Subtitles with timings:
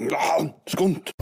[0.00, 1.12] Ja, skunt.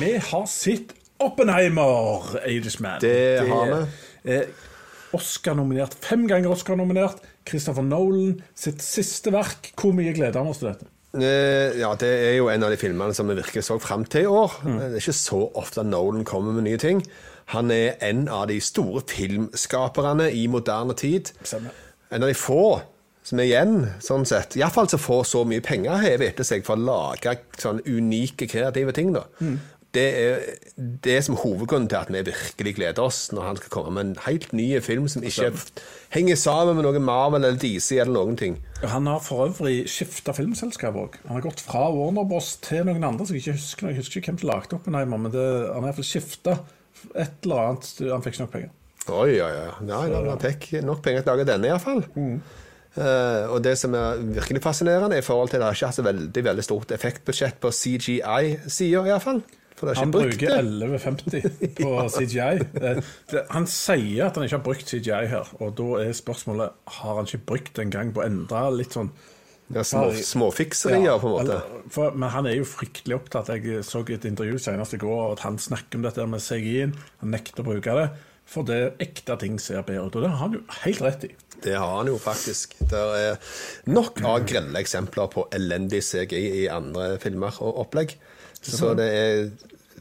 [0.00, 2.98] Vi har sett Oppenheimer, Aidishman.
[3.00, 3.86] Det har vi.
[4.24, 4.44] er
[5.14, 5.94] Oscar-nominert.
[6.02, 7.22] Fem ganger Oscar-nominert.
[7.46, 9.70] Christopher Nolan sitt siste verk.
[9.78, 10.90] Hvor mye gleder han oss til dette?
[11.14, 14.22] Eh, Ja, det er jo en av de filmene som vi virkelig så frem til
[14.26, 14.56] i år.
[14.64, 17.02] Det er ikke så ofte Nolan kommer med nye ting.
[17.52, 21.30] Han er en av de store filmskaperne i moderne tid.
[21.44, 21.70] Stemmer.
[22.10, 22.80] En av de få
[23.24, 24.52] som er igjen, sånn sett.
[24.60, 28.92] Iallfall som får så mye penger hevet etter seg for å lage sånn unike, kreative
[28.92, 29.14] ting.
[29.14, 29.22] da.
[29.94, 30.40] Det er
[31.04, 34.08] det som er hovedgrunnen til at vi virkelig gleder oss når han skal komme med
[34.08, 35.52] en helt ny film som ikke
[36.14, 38.56] henger sammen med noe Marvel eller DC eller noen ting.
[38.82, 41.20] Han har for øvrig skifta filmselskap òg.
[41.28, 43.92] Han har gått fra Warner Bros til noen andre som jeg ikke husker.
[43.92, 46.58] Jeg husker ikke hvem som lagde Oppenheimer, men det, han har iallfall skifta
[47.14, 47.94] et eller annet.
[48.10, 48.74] Han fikk ikke nok penger.
[49.04, 49.72] Oi, oi, oi.
[49.84, 52.04] Nei, nei, han fikk nok penger til å lage denne, iallfall.
[52.94, 55.90] Uh, og det som er virkelig fascinerende, er i forhold til at det har ikke
[55.90, 59.42] hatt så veldig veldig stort effektbudsjett på CGI-sida, iallfall.
[59.82, 62.64] Han bruker 11,50 på CGI.
[62.84, 62.98] Eh,
[63.30, 67.16] det, han sier at han ikke har brukt CGI her, og da er spørsmålet har
[67.18, 69.10] han ikke brukt en gang på å endre litt sånn
[69.72, 71.58] Ja, små, småfikserier, på en måte.
[71.92, 73.48] For, men han er jo fryktelig opptatt.
[73.54, 76.92] Jeg så et intervju senest i går at han snakker om dette med CGI-en.
[77.22, 78.10] Han nekter å bruke det,
[78.44, 80.18] for det ekte ting ser bedre ut.
[80.20, 81.32] Og det har han jo helt rett i.
[81.64, 82.76] Det har han jo faktisk.
[82.92, 83.56] Det er
[83.88, 88.18] nok av grelle eksempler på elendig CGI i andre filmer og opplegg.
[88.64, 89.50] Så det er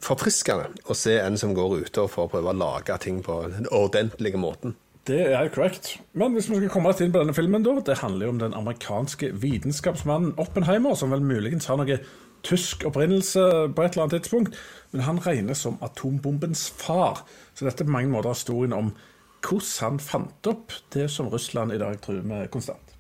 [0.04, 3.70] forfriskende å se en som går ute og får prøve å lage ting på den
[3.72, 4.76] ordentlige måten.
[5.08, 5.98] Det er korrekt.
[6.16, 8.40] Men hvis vi skal komme oss inn på denne filmen, da, det handler jo om
[8.40, 11.98] den amerikanske vitenskapsmannen Oppenheimer, som vel muligens har noe
[12.44, 13.44] tysk opprinnelse
[13.76, 14.56] på et eller annet tidspunkt.
[14.92, 17.26] Men han regnes som atombombens far.
[17.52, 18.94] Så dette er på mange måter historien om
[19.44, 22.96] hvordan han fant opp det som Russland i dag truer med konstant.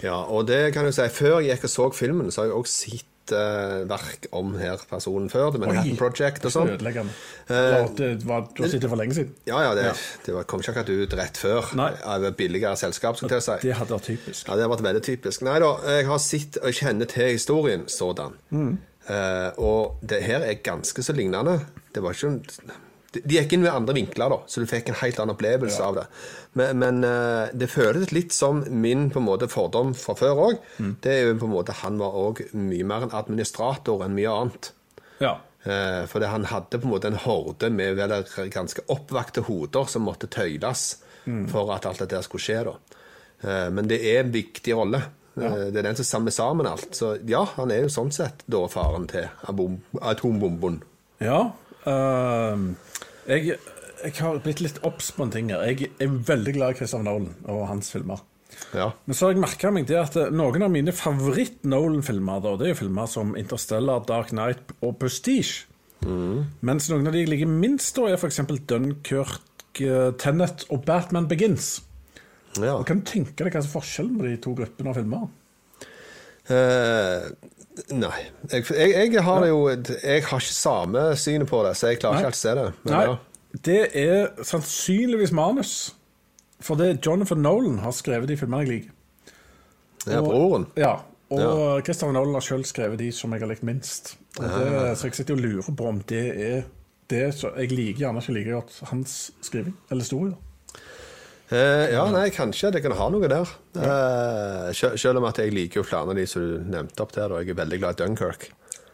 [0.00, 2.56] Ja, og det kan du si, Før jeg gikk og så filmen, så har jeg
[2.56, 5.50] også sett eh, verk om her personen før.
[5.54, 6.72] The Manhattan Project og sånn.
[6.76, 7.14] Ødeleggende.
[7.50, 9.34] Uh, Det var, sittet for lenge siden.
[9.48, 9.92] Ja, ja, det,
[10.26, 11.70] det var, kom ikke akkurat ut rett før.
[11.78, 11.92] Nei.
[12.06, 13.58] Av billigere selskap, skulle jeg si.
[13.68, 14.46] Det hadde vært typisk.
[14.46, 15.46] Ja, det hadde vært veldig typisk.
[15.46, 18.36] Nei da, jeg har sett og kjenner til historien sådan.
[19.06, 21.60] Eh, og det her er ganske så lignende.
[21.94, 22.76] Det var ikke
[23.24, 25.98] de gikk inn ved andre vinkler, da, så du fikk en helt annen opplevelse av
[26.00, 26.04] det.
[26.58, 30.62] Men, men eh, det føles litt som min på en måte fordom fra før òg.
[31.04, 34.32] Det er jo på en måte Han var òg mye mer en administrator enn mye
[34.32, 34.70] annet.
[35.22, 35.36] Ja.
[35.66, 38.14] Eh, fordi han hadde på en måte en horde med vel
[38.54, 40.88] ganske oppvakte hoder som måtte tøyles
[41.50, 42.60] for at alt dette skulle skje.
[42.68, 42.74] da.
[43.42, 45.02] Eh, men det er en viktig rolle.
[45.36, 45.50] Ja.
[45.68, 46.94] det er den som samler sammen alt.
[46.96, 49.26] Så ja, han er jo sånn sett da faren til
[50.00, 50.78] atombomben.
[51.20, 51.50] Ja.
[51.84, 52.70] ehm,
[53.28, 53.58] jeg,
[54.04, 55.64] jeg har blitt litt obs på en ting her.
[55.70, 58.22] Jeg er veldig glad i Christopher Nolan og hans filmer.
[58.72, 58.90] Ja.
[59.04, 62.72] Men så har jeg merka meg det at eh, noen av mine favoritt-Nolan-filmer det er
[62.72, 65.66] jo filmer som Interstellar, Dark Knight og Prestige.
[66.06, 68.38] Mens noen av de jeg liker minst, da er f.eks.
[68.68, 69.40] Dunkerque,
[69.76, 71.80] Tennet Tenet og Batman Begins.
[72.60, 72.76] ja.
[72.76, 75.26] Og Kan du tenke deg hva som er forskjellen på de to gruppene av filmer?
[76.46, 77.26] Eh,
[77.92, 78.22] nei.
[78.52, 81.98] Jeg, jeg, jeg har det jo Jeg har ikke samme synet på det, så jeg
[82.02, 82.20] klarer Nei.
[82.22, 82.66] ikke helt å se det.
[82.92, 83.16] Nei, ja.
[83.68, 85.74] det er sannsynligvis manus.
[86.64, 88.92] For det Jonathan Nolan har skrevet de filmene jeg liker.
[90.06, 90.66] Det Og- broren.
[90.76, 90.94] Ja,
[91.30, 91.80] og Ja.
[91.84, 94.16] Christopher Nolan har sjøl skrevet de som jeg har likt minst.
[94.38, 96.64] Og det, så jeg sitter og lurer på om det er
[97.10, 100.34] det som Jeg liker gjerne ikke like godt hans skriving, eller historie.
[101.52, 103.46] Eh, ja, nei, kanskje det kan ha noe der.
[103.78, 107.12] Eh, sel- selv om at jeg liker jo flere av de som du nevnte opp
[107.14, 107.30] der.
[107.32, 108.50] og Jeg er veldig glad i Dunkerque.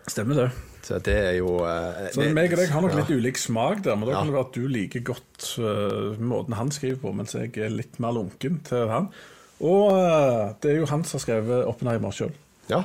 [0.07, 0.51] Stemmer det.
[0.83, 2.97] Så det er jo eh, Så det- meg og deg har nok ja.
[2.99, 4.19] litt ulik smak der, men da Ja.
[4.19, 7.71] kan det være at du liker godt uh, måten han skriver på, mens jeg er
[7.71, 9.09] litt mer lunken til han.
[9.63, 12.33] Og uh, det er jo han som har skrevet Oppenheimer sjøl.
[12.69, 12.83] Ja.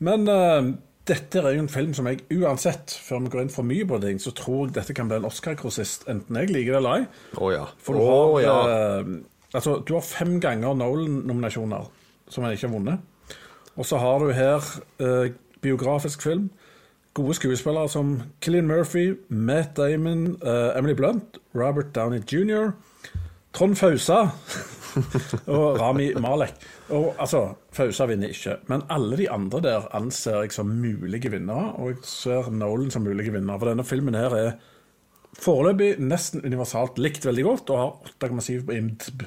[0.00, 0.72] Men eh,
[1.08, 3.98] dette er jo en film som jeg uansett, før vi går inn for mye på
[4.02, 7.08] ting, så tror jeg dette kan bli en Oscar-grossist, enten jeg liker det eller ei.
[7.38, 7.64] Oh, ja.
[7.82, 8.56] For du har, ja.
[8.68, 9.12] eh,
[9.54, 11.88] altså, du har fem ganger Nolan-nominasjoner
[12.28, 13.36] som han ikke har vunnet.
[13.78, 14.64] Og så har du her
[15.00, 15.32] eh,
[15.62, 16.50] biografisk film.
[17.14, 22.70] Gode skuespillere som Killian Murphy, Matt Damon, eh, Emily Blunt, Robert Downey jr.,
[23.52, 24.28] Trond Fausa
[25.54, 26.54] og Rami Malek.
[26.94, 27.44] Og altså,
[27.74, 31.72] Fausa vinner ikke, men alle de andre der anser jeg som mulige vinnere.
[31.78, 33.58] Og jeg ser Nolan som mulige vinner.
[33.58, 34.52] for denne filmen her er
[35.38, 39.26] foreløpig nesten universalt likt veldig godt, og har 8,7 på IMDb.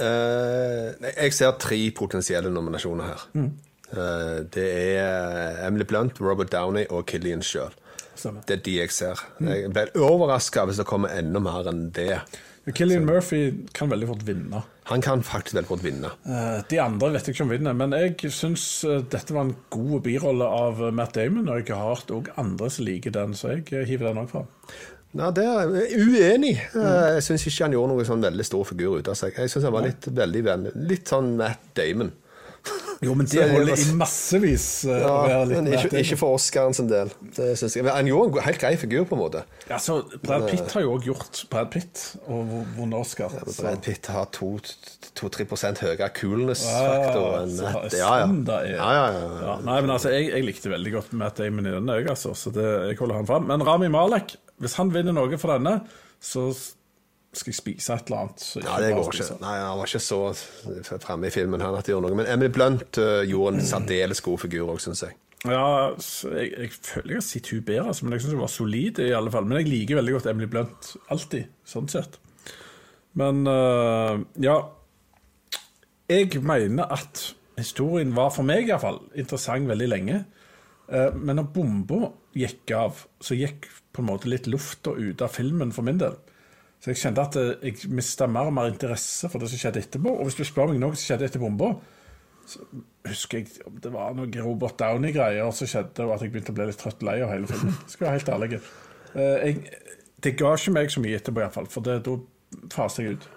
[0.00, 3.26] Uh, jeg ser tre potensielle nominasjoner her.
[3.90, 4.66] Eh, det
[4.98, 7.74] er Emily Blunt, Robert Downey og Killian sjøl.
[8.20, 9.22] Det er de jeg ser.
[9.40, 12.20] Jeg blir overraska hvis det kommer enda mer enn det.
[12.76, 14.60] Killian Murphy kan veldig fort vinne.
[14.90, 16.10] Han kan faktisk veldig fort vinne.
[16.28, 19.54] Eh, De andre vet jeg ikke om vinner, men jeg syns eh, dette var en
[19.72, 23.32] god birolle av eh, Matt Damon, og jeg har hørt òg andre som liker den,
[23.38, 24.50] så jeg hiver den òg fram.
[25.16, 26.52] Nei, det er uenig.
[26.76, 29.34] Jeg syns ikke han gjorde noen sånn veldig stor figur ut av seg.
[29.40, 30.68] Jeg syns han var litt veldig venn.
[30.86, 32.12] Litt sånn Matt Damon.
[33.00, 36.36] Jo, men det holder i massevis eh, å Ja, være litt men ikke, ikke for
[36.36, 37.12] Oscaren sin del.
[37.36, 37.86] Det synes jeg.
[37.88, 39.42] Han gjorde en helt grei figur, på en måte.
[39.70, 43.32] Ja, så Brad Pitt har jo òg gjort Brad Pitt og vunnet Oscar.
[43.38, 45.46] Ja, Brad Pitt har 2-3
[45.80, 48.28] høyere coolness-faktor enn sånn det ja, ja,
[48.76, 49.30] ja, ja.
[49.46, 52.34] Ja, nei, men altså, jeg, jeg likte veldig godt Matt Damon i denne, jeg, altså,
[52.36, 53.48] så det, jeg holder han fram.
[53.48, 55.78] Men Rami Malek, hvis han vinner noe for denne,
[56.20, 56.50] så
[57.32, 58.42] skal jeg spise et eller annet.
[58.42, 59.38] så Ja, det går ikke.
[59.42, 60.20] Nei, Han var ikke så
[61.04, 62.18] fremme i filmen han at det gjorde noe.
[62.18, 65.14] Men Emily Blunt uh, gjorde en særdeles god figur òg, syns jeg.
[65.46, 65.94] Ja,
[66.36, 68.98] jeg, jeg føler jeg har sett hun bedre, altså, men jeg syns hun var solid
[69.00, 69.46] i alle fall.
[69.46, 72.18] Men jeg liker veldig godt Emily Blunt alltid, sånn sett.
[73.18, 74.54] Men uh, ja
[76.10, 77.22] Jeg mener at
[77.58, 80.24] historien var, for meg iallfall, interessant veldig lenge.
[80.90, 85.30] Uh, men når bomba gikk av, så gikk på en måte litt lufta ut av
[85.34, 86.18] filmen for min del.
[86.80, 89.82] Så jeg kjente at eh, jeg mista mer og mer interesse for det som skjedde
[89.84, 90.14] etterpå.
[90.16, 91.74] Og hvis du spør meg noe som skjedde etter bomba,
[93.06, 96.56] husker jeg om det var noen Robert Downey-greier som skjedde, og at jeg begynte å
[96.56, 97.76] bli litt trøtt lei av hele filmen.
[97.90, 98.62] Skal være helt ærlig.
[99.14, 99.60] Eh, Jeg,
[100.24, 102.16] det ga ikke meg så mye etterpå, iallfall, for det, da
[102.74, 103.28] faser jeg ut.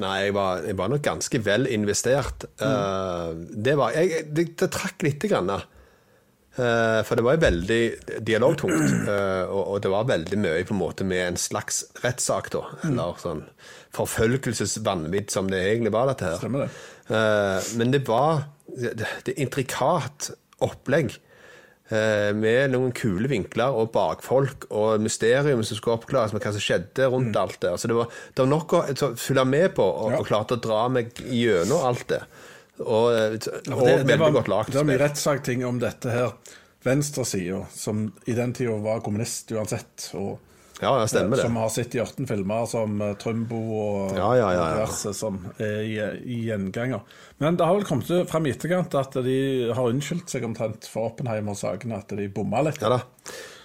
[0.00, 2.46] Nei, jeg var, jeg var nok ganske vel investert.
[2.62, 3.30] Eh,
[3.66, 5.50] det var Jeg, det, det trakk lite grann.
[5.50, 5.64] Eh,
[6.56, 7.80] for det var jo veldig
[8.26, 12.64] dialogtungt, eh, og, det var veldig mye på en måte med en slags rettssak, da.
[12.88, 13.44] Eller sånn
[13.96, 16.38] forfølgelsesvanvidd som det egentlig var, dette her.
[16.40, 16.70] Stemmer det.
[17.10, 20.30] Eh, men det var det, intrikat
[20.62, 21.16] opplegg.
[21.90, 26.62] eh, Med noen kule vinkler og bakfolk og mysterium som skulle oppklares med hva som
[26.62, 27.72] skjedde rundt alt det.
[27.82, 28.82] Så det var, det var nok å
[29.18, 30.12] følge med på, og, Mm.
[30.14, 30.18] Ja.
[30.20, 32.22] og klarte å dra meg gjennom alt det.
[32.80, 34.72] Og, eh, og det, det veldig var, godt lagt.
[34.72, 36.32] Det var mye rettssakting om dette her.
[36.84, 40.38] Venstresida, som i den tida var kommunist uansett, og
[40.80, 41.42] Ja, stemmer det.
[41.44, 45.36] som har sett i 18 filmer som eh, Trumbo og Ja, ja, ja, diverse som
[45.60, 47.02] er i, i gjenganger.
[47.42, 49.36] Men det har vel kommet frem i etterkant at de
[49.76, 52.80] har unnskyldt seg omtrent for Oppenheimer-saken, at de bomma litt.
[52.80, 53.02] Ja da.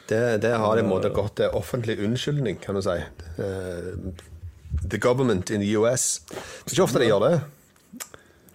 [0.06, 3.00] Det, det har i en måte gått til offentlig unnskyldning, kan du si.
[3.40, 3.94] Eh,
[4.92, 6.20] The government in the US.
[6.28, 6.36] Det
[6.68, 7.36] er ikke ofte de gjør det.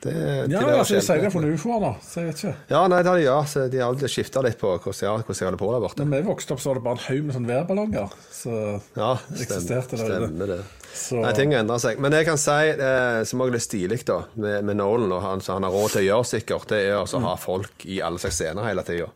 [0.00, 0.12] Det,
[0.48, 2.52] Ja, der altså, de sier det funnet ufoer nå, så jeg vet ikke.
[2.72, 3.48] Ja, nei, det gjør.
[3.52, 5.98] Så de har skifta litt på hvordan ja, de holder på der borte.
[6.00, 8.14] Da vi vokste opp, så var det bare en haug med sånne værballonger.
[8.32, 8.54] Så
[8.96, 10.16] Ja, eksisterte det ute.
[10.16, 10.60] stemmer det.
[10.94, 12.00] Så- Nei, ting endrer seg.
[12.00, 15.12] Men det jeg kan si, eh, som også er litt stilig da, med, med Nolan,
[15.12, 17.36] og han, så han har råd til å gjøre sikkert, det er å å ha
[17.36, 19.10] folk i alle slags scener hele tida.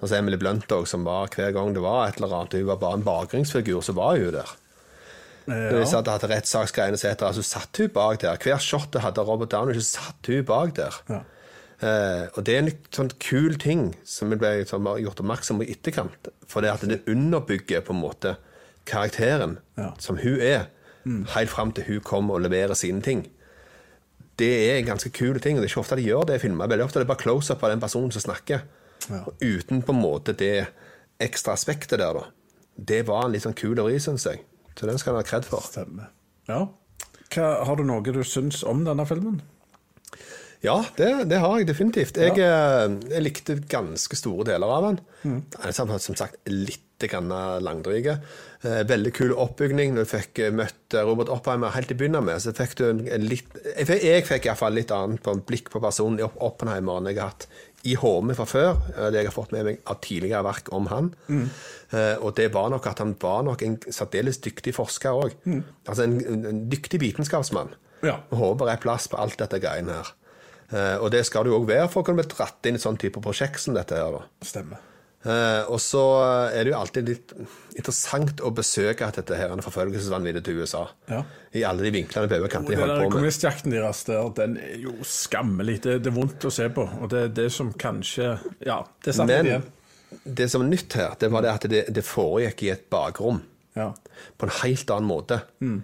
[0.00, 2.66] Sånn som Emily Blunt også, som var hver gang det var et eller annet, hun
[2.66, 4.48] var bare en bakgrunnsfigur, så var hun der.
[5.46, 8.38] De satt og hadde rettssaksgreiene etc., så satt hun bak der.
[8.40, 10.96] Hver shot hadde Robert Downey, så satt hun bak der.
[11.10, 11.20] Ja.
[11.84, 15.66] Eh, og det er en sånn kul ting som vi ble som gjort oppmerksom på
[15.66, 16.30] i etterkant.
[16.48, 18.36] For det at det underbygger på en måte
[18.88, 19.92] karakteren Ja.
[19.98, 20.68] som hun er,
[21.34, 23.26] helt fram til hun kommer og leverer sine ting.
[24.38, 25.58] Det er en ganske kul ting.
[25.58, 26.66] og Det er ikke ofte de gjør det i filmer.
[26.66, 28.62] Veldig ofte er det bare close-up av den personen som snakker.
[29.10, 29.20] Ja.
[29.42, 30.66] Uten på en måte det
[31.20, 32.24] ekstra aspektet der, da.
[32.78, 34.40] Det var en litt sånn kul vri, syns jeg.
[34.78, 35.62] Så den skal han ha kred for.
[35.66, 36.10] Stemmer.
[36.50, 36.64] Ja.
[37.34, 39.40] Hva, har du noe du syns om denne filmen?
[40.64, 42.16] Ja, det, det har jeg definitivt.
[42.16, 42.86] Jeg, ja.
[43.10, 45.00] jeg likte ganske store deler av den.
[45.24, 47.28] Den er som som sagt litt grann
[47.60, 48.14] langdryge.
[48.64, 49.92] Eh, veldig kul oppbygning.
[49.92, 52.78] Når du fikk eh, møtt eh, Robert Oppheimer helt til å begynne med, så fikk
[52.80, 56.40] du en, litt Jeg, fikk- iallfall litt annet på en blikk på personen i Opp-
[56.48, 57.44] Oppenheimer enn jeg har hatt
[57.84, 58.82] i hodet fra før.
[58.96, 61.14] eh, Det jeg har fått med meg av tidligere verk om han.
[61.28, 61.48] Mm.
[61.94, 65.36] og det var nok at han var nok en særdeles dyktig forsker òg.
[65.86, 67.74] Altså en, en, dyktig vitenskapsmann.
[68.02, 68.16] Ja.
[68.30, 70.10] Og håper det er plass på alt dette greiene her.
[70.72, 72.82] Eh, og det skal det jo òg være for å kunne bli dratt inn i
[72.82, 74.16] sånn type prosjekt som dette her.
[74.16, 74.24] da.
[74.44, 74.82] Stemmer.
[75.24, 76.02] Eh, og så
[76.52, 77.30] er det jo alltid litt
[77.78, 80.82] interessant å besøke at dette her er forfølgelsesvanviddet til USA.
[81.08, 81.22] Ja.
[81.56, 83.14] I alle de vinklene på overkanten de holder på med.
[83.14, 85.78] kommunistjakten deres der, den er jo skammelig.
[85.86, 86.84] Det, det er vondt å se på.
[87.00, 88.34] Og det er det som kanskje
[88.66, 89.66] Ja, det satt litt Men igjen.
[90.42, 93.40] det som er nytt her, det var det at det, det foregikk i et bakrom.
[93.78, 93.94] Ja.
[94.36, 95.40] På en helt annen måte.
[95.64, 95.80] Mm.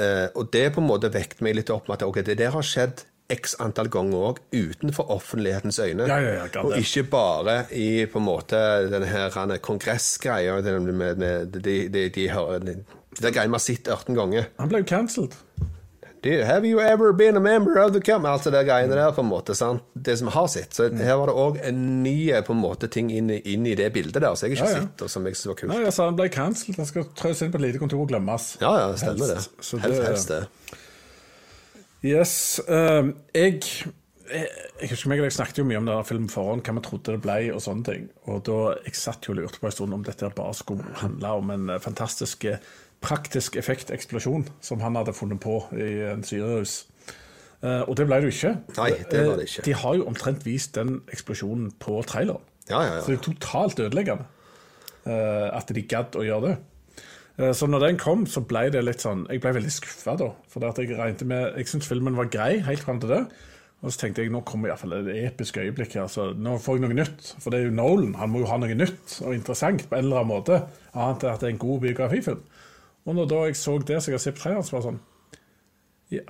[0.00, 2.54] Uh, og det på en måte vekket meg litt opp med at okay, det der
[2.54, 6.06] har skjedd x antall ganger òg utenfor offentlighetens øyne.
[6.10, 8.60] Ja, ja, ja, og ikke bare i på en måte
[8.90, 11.16] denne her er kongressgreia med, med
[11.54, 12.28] de, de, de, de,
[13.20, 14.50] de greiene vi har sett 18 ganger.
[14.58, 15.34] Han ble jo cancelled.
[16.22, 18.28] Have you ever been a member of the company?
[18.34, 19.54] Altså det greiene der, på en måte.
[19.56, 19.80] sant?
[19.94, 20.74] Det som vi har sett.
[20.76, 23.86] Så her var det òg en ny på en måte, ting inn, inn i det
[23.94, 24.82] bildet der, som jeg ikke har Ja, ja.
[24.90, 25.72] sett, og som jeg syns var kult.
[25.72, 26.76] Nei, sa han ble cancelled.
[26.76, 28.50] Han skal trøs inn på et lite kontor og glemmes.
[28.60, 29.38] Ja, ja, stemmer det.
[29.40, 29.56] Helst.
[29.64, 30.42] Så Helst, det- helst det.
[32.04, 32.60] Yes.
[32.68, 33.60] Uh, jeg,
[34.30, 34.46] jeg
[34.80, 37.14] jeg husker meg jeg snakket jo mye om denne filmen foran forhånd, hva vi trodde
[37.16, 38.06] det ble, og sånne ting.
[38.30, 41.32] Og da, Jeg satt jo og lurte på en stund om dette bare skulle handle
[41.42, 46.82] om en eh, fantastisk praktisk praktisk effekteksplosjon som han hadde funnet på i en syrehus.
[47.60, 48.52] Uh, og det ble det jo ikke.
[48.78, 49.62] Nei, det var det ikke.
[49.62, 52.44] Eh, De har jo omtrent vist den eksplosjonen på traileren.
[52.70, 53.00] Ja, ja, ja.
[53.00, 54.24] Så det er totalt ødeleggende
[55.04, 56.54] uh, at de gadd å gjøre det.
[57.38, 60.32] Eh, Så når den kom, så ble det litt sånn Jeg ble veldig skuffa da.
[60.48, 63.22] For jeg regnet med Jeg syntes filmen var grei helt fram til det.
[63.80, 66.08] Og så tenkte jeg nå kommer iallfall et episk øyeblikk her.
[66.12, 67.30] Så nå får jeg noe nytt.
[67.40, 68.14] For det er jo Nolan.
[68.20, 70.58] Han må jo ha noe nytt og interessant på en eller annen måte.
[70.92, 72.42] Annet enn at det er en god biografifilm.
[73.08, 74.90] Og når da jeg så det som jeg har sett på traileren, så var det
[74.90, 75.00] sånn
[76.10, 76.26] Ja.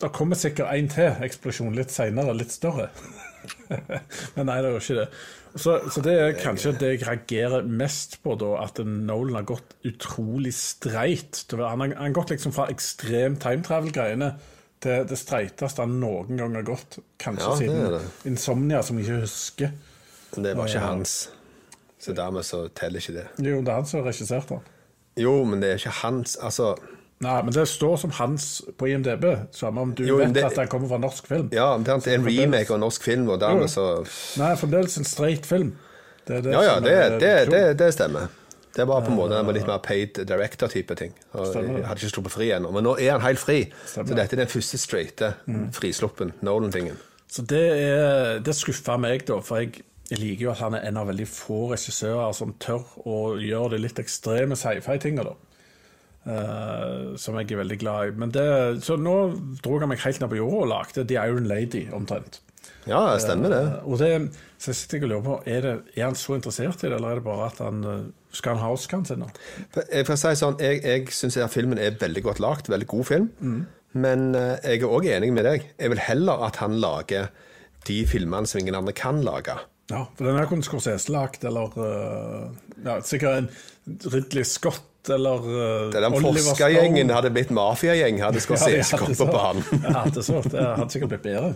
[0.00, 2.86] Det kommer sikkert en til eksplosjon litt seinere, litt større.
[4.36, 5.08] Men nei, det er jo ikke det.
[5.54, 9.74] Så, så det er kanskje det jeg reagerer mest på, da, at Nolan har gått
[9.88, 11.42] utrolig streit.
[11.50, 14.30] Han har, han har gått liksom fra ekstrem time travel-greiene
[14.80, 17.00] til det streiteste han noen gang har gått.
[17.20, 18.02] Kanskje Ja, siden det.
[18.30, 19.74] Insomnia, som jeg ikke husker.
[20.36, 21.16] Men det var ikke hans.
[22.00, 23.26] Så dermed så teller ikke det.
[23.44, 24.62] Jo, det er han som har regissert den.
[25.20, 26.76] Jo, men det er ikke hans Altså,
[27.20, 28.44] Nei, men det står som hans
[28.80, 31.48] på IMDb, samme om du Jo, vet det- at den kommer fra norsk film.
[31.52, 34.06] ja, det er en remake av norsk film, og dermed så
[34.40, 35.74] Nei, fremdeles en straight film.
[36.26, 37.54] Det det Ja, ja, det, er det, klok.
[37.54, 38.28] det, det stemmer.
[38.76, 41.12] Det var på en måte den litt mer paid director-type ting.
[41.34, 43.64] Og jeg hadde ikke sluppet fri ennå, men nå er han helt fri.
[43.84, 44.08] Stemmer.
[44.08, 45.34] Så dette er den første straighte
[45.72, 46.96] frisluppen Nolan-tingen.
[47.28, 50.86] Så det, er, det skuffa meg, da, for jeg, jeg liker jo at han er
[50.88, 55.34] en av veldig få regissører som tør å gjøre det litt ekstreme sci-fi-tinga, da.
[56.28, 58.14] Eh, som jeg er veldig glad i.
[58.20, 58.46] Men det,
[58.84, 59.16] så nå
[59.64, 62.42] dro han meg helt ned på jorda og lagde The Iron Lady, omtrent.
[62.88, 63.60] Ja, det stemmer det.
[63.60, 64.10] Uh, og det,
[64.60, 67.12] så jeg sitter og lurer på, er, det, er han så interessert i det, eller
[67.12, 69.28] er det bare at han eh, skal han ha Oscaren sin nå?
[69.90, 73.28] Jeg får si sånn, jeg, jeg syns filmen er veldig godt lagd, veldig god film.
[73.40, 73.60] Mm.
[74.00, 75.66] Men uh, jeg er òg enig med deg.
[75.80, 77.32] Jeg vil heller at han lager
[77.88, 79.56] de filmene som ingen andre kan lage.
[79.90, 81.72] Ja, for den her kunne Scorsese lagd, eller
[82.84, 83.48] ja, sikkert en
[84.12, 89.64] Ridley Scott, eller uh, Den forskergjengen hadde blitt mafiagjeng, hadde Scorsese kommet på banen.
[89.86, 91.54] Ja, det, så, det hadde sikkert blitt bedre.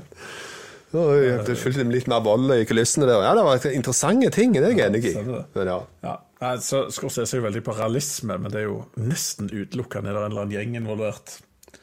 [0.95, 3.25] Det fulgte litt mer vold i kulissene der.
[3.27, 5.15] Ja, det var interessante ting, det er jeg enig i.
[5.57, 5.81] Men ja.
[6.45, 10.17] Ja, så Scorsese er jo veldig på realisme, men det er jo nesten utelukkende er
[10.17, 11.39] det en eller annen gjeng involvert.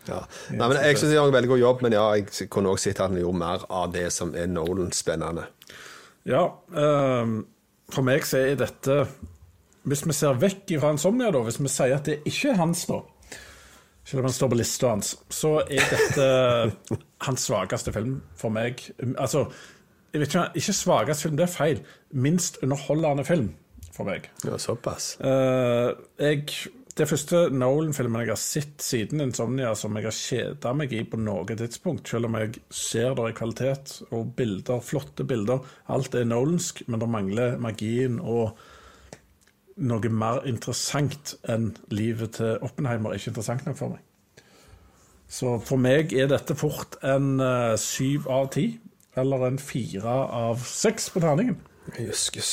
[0.08, 0.22] Ja.
[0.54, 2.90] Nei, men Jeg syns han gjør en veldig god jobb, men ja, jeg kunne også
[2.90, 5.48] sett at han gjorde mer av det som er Nolan-spennende.
[6.30, 6.46] Ja,
[6.78, 7.42] um,
[7.92, 9.04] for meg så er dette
[9.84, 12.86] Hvis vi ser vekk fra Insomnia, da, hvis vi sier at det ikke er hans
[12.90, 13.00] nå,
[14.06, 16.28] selv om han står på lista hans, så er dette
[17.28, 18.84] hans svakeste film for meg.
[19.16, 19.48] Altså,
[20.12, 21.82] jeg vet ikke, ikke svakeste film, det er feil.
[22.12, 23.52] Minst underholdende film
[23.96, 24.30] for meg.
[24.46, 25.16] Ja, Såpass.
[25.24, 26.46] Uh, jeg,
[26.98, 31.20] det første Nolan-filmen jeg har sett siden Insomnia som jeg har kjeda meg i på
[31.22, 35.64] noe tidspunkt, selv om jeg ser det i kvalitet og bilder, flotte bilder.
[35.94, 38.58] Alt er nolansk, men det mangler magien og
[39.78, 44.02] noe mer interessant enn livet til Oppenheimer er ikke interessant nok for meg.
[45.32, 48.66] Så for meg er dette fort en eh, syv av ti,
[49.16, 50.12] eller en fire
[50.42, 51.56] av seks på terningen.
[52.00, 52.52] Jøskes.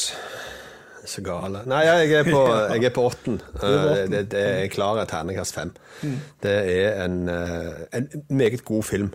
[1.08, 1.62] Så gale.
[1.70, 2.42] Nei, jeg er på,
[2.74, 3.40] jeg er på åtten.
[3.62, 5.72] Eh, Det, det er klar terningkast fem.
[6.42, 9.10] Det er en, eh, en meget god film.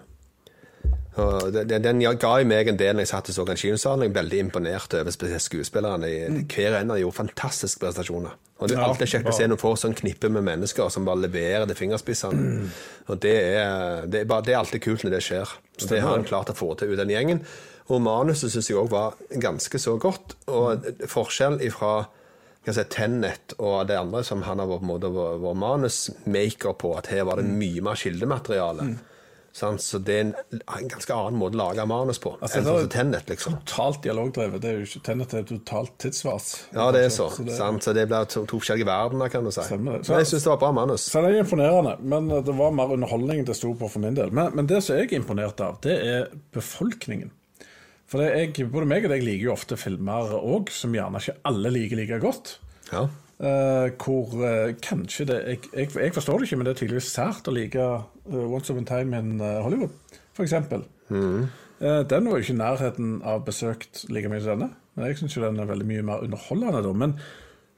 [1.17, 4.01] Og det- Den ga jo meg en del når jeg satt og så den kinosalen.
[4.01, 6.07] Jeg er veldig imponert over spesielt skuespillerne.
[6.47, 8.31] Hver en av dem gjorde fantastiske prestasjoner.
[8.59, 11.17] Og Det er alltid kjekt å se noen få sånn knippe med mennesker som bare
[11.27, 12.69] leverer til fingerspissene.
[13.09, 15.47] Og det er, det, er bare, det er alltid kult når det skjer.
[15.77, 17.41] Så det har han klart å få til ut den gjengen.
[17.89, 20.35] Og manuset syns jeg òg var ganske så godt.
[20.47, 22.07] Og forskjell ifra
[22.65, 27.25] si, Tenet og det andre som han har vært, en vært manusmaker på, at her
[27.25, 28.79] var det mye mer kildemateriale.
[28.79, 28.99] Sant?
[29.53, 32.79] Så det er en, en ganske annen måte å lage manus på Altså, enn sånn
[32.81, 33.57] som Tenet, liksom.
[33.69, 34.61] Totalt dialogdrevet.
[34.63, 36.47] Det er jo ikke Tenet er totalt tidsvars.
[36.73, 37.27] Ja, det er så.
[37.37, 37.85] det, sant?
[37.85, 39.61] Så det blir to, to forskjellige verdener, kan du si.
[39.67, 40.01] Stemmer.
[40.01, 41.05] Så- Men jeg syns det var bra manus.
[41.13, 44.31] Så det er imponerende, men det var mer underholdning det sto på for min del.
[44.33, 47.29] Men, men det som jeg er imponert av, det er befolkningen.
[48.09, 51.37] For det jeg, både meg og deg liker jo ofte filmer òg, som gjerne ikke
[51.45, 52.57] alle liker like godt.
[52.91, 53.05] Ja.
[53.39, 57.09] Eh, hvor uh, kanskje det jeg, jeg, jeg forstår det ikke, men det er tydeligvis
[57.15, 59.95] sært å like uh, Once Upon a Time in Hollywood,
[60.37, 60.53] f.eks.
[61.09, 61.49] Mm.
[62.09, 64.69] den var jo ikke i nærheten av besøkt like mye som denne.
[64.93, 66.93] Men jeg syns den er veldig mye mer underholdende, da.
[66.93, 67.17] Men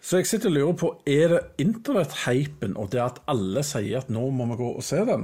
[0.06, 4.12] så jeg sitter og lurer på, er det internetthypen og det at alle sier at
[4.14, 5.24] nå må vi gå og se den,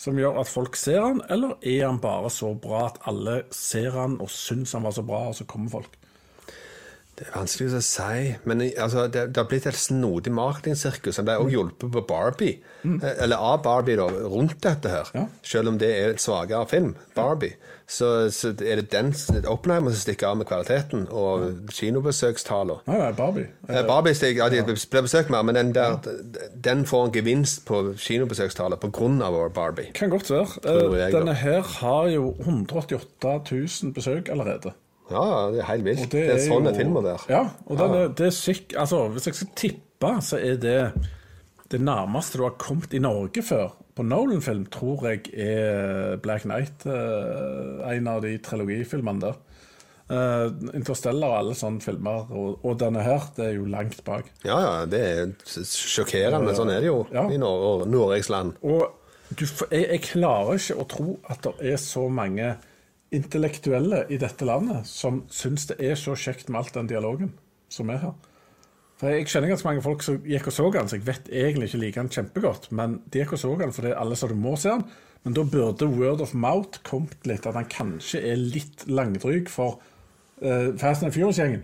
[0.00, 3.92] som gjør at folk ser den, eller er han bare så bra at alle ser
[3.92, 5.98] han og syns han var så bra, og så kommer folk?
[7.12, 11.18] Det er vanskelig å si, men altså, det, det har blitt et snodig marketingsirkus.
[11.20, 12.96] Han ble også hjulpet på Barbie, mm.
[13.12, 15.10] eller av Barbie, da, rundt dette her.
[15.12, 15.26] Ja.
[15.44, 17.52] Selv om det er et svakere film, Barbie,
[17.84, 19.12] så, så er det den
[19.44, 22.80] Oppenheimer som stikker av med kvaliteten, og kinobesøkstallene.
[22.88, 23.48] Nei, nei, Barbie.
[23.68, 25.98] Eh, Barbie stikker, ja, de blir besøkt mer, men den, der,
[26.64, 27.82] den får en gevinst på
[28.88, 29.92] grunn av Barbie.
[29.98, 30.64] Kan godt være.
[30.64, 31.12] Eh, jeg.
[31.18, 34.72] Denne her har jo 188 000 besøk allerede.
[35.10, 36.04] Ja, det er helt vilt.
[36.12, 37.24] Det, Det er, sånn en film der.
[37.28, 37.88] Ja, og ja.
[37.92, 40.78] Det, det er syk, altså, hvis jeg skal tippe, så er det
[41.72, 46.86] det nærmeste du har kommet i Norge før på Nolan-film, tror jeg er Black Knight,
[46.88, 49.36] eh, en av de trilogifilmene der.
[50.12, 54.28] Eh, Interstellar og alle sånne filmer, og, og denne her, det er jo langt bak.
[54.44, 55.32] Ja, ja, det er
[55.64, 57.26] sjokkerende, men sånn er det jo Ja.
[57.28, 58.56] i Nor Norges land.
[58.64, 58.88] Og
[59.32, 62.54] du, jeg, jeg klarer ikke å tro at det er så mange
[63.12, 67.32] intellektuelle i dette landet som syns det er så kjekt med alt den dialogen
[67.72, 68.12] som er her.
[69.00, 71.68] For Jeg kjenner ganske mange folk som gikk og så den, så jeg vet egentlig
[71.68, 72.68] ikke liker den kjempegodt.
[72.70, 74.84] Men de gikk og så den fordi alle sa du må se den.
[75.24, 79.80] Men da burde word of mouth kommet litt, at han kanskje er litt langdryg for
[80.42, 81.62] uh, Fast and Furious-gjengen.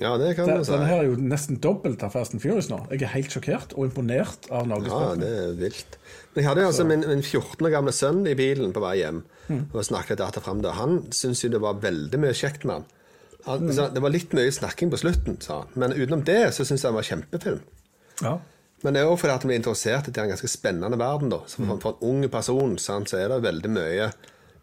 [0.00, 0.72] Ja, det kan Den- du si.
[0.72, 2.86] Denne her er jo nesten dobbelt av Fast and Furious nå.
[2.90, 5.98] Jeg er helt sjokkert og imponert av Ja, det er vilt.
[6.34, 9.22] Jeg hadde altså min, min 14 år gamle sønn i bilen på vei hjem.
[9.50, 9.66] Mm.
[9.74, 10.62] Og snakket data fram.
[10.64, 12.84] Han syntes jo det var veldig mye kjekt med han.
[13.44, 13.92] han Mm.
[13.94, 15.68] Det var litt mye snakking på slutten, sa han.
[15.74, 17.60] Men utenom det så syntes jeg det var kjempefilm.
[18.22, 18.38] Ja.
[18.84, 21.28] Men det er jo fordi at vi er interessert i en ganske spennende verden.
[21.28, 21.38] da.
[21.46, 21.80] Så Mm.
[21.80, 24.12] for en ung person sant, så er det veldig mye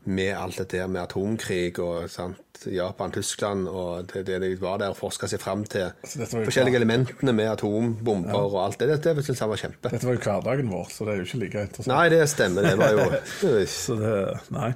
[0.07, 2.39] med alt dette her med atomkrig og sant,
[2.71, 5.91] Japan, Tyskland og det, det de var der og forska seg fram til.
[6.03, 6.79] Altså, Forskjellige klar.
[6.79, 8.89] elementene med atombomber og alt det.
[9.03, 9.91] Det, det syns jeg var kjempe.
[9.93, 11.93] Dette var jo hverdagen vår, så det er jo ikke like interessant.
[11.93, 12.67] Nei, det stemmer.
[12.67, 13.05] Det var jo
[13.79, 14.15] Så det,
[14.55, 14.71] nei.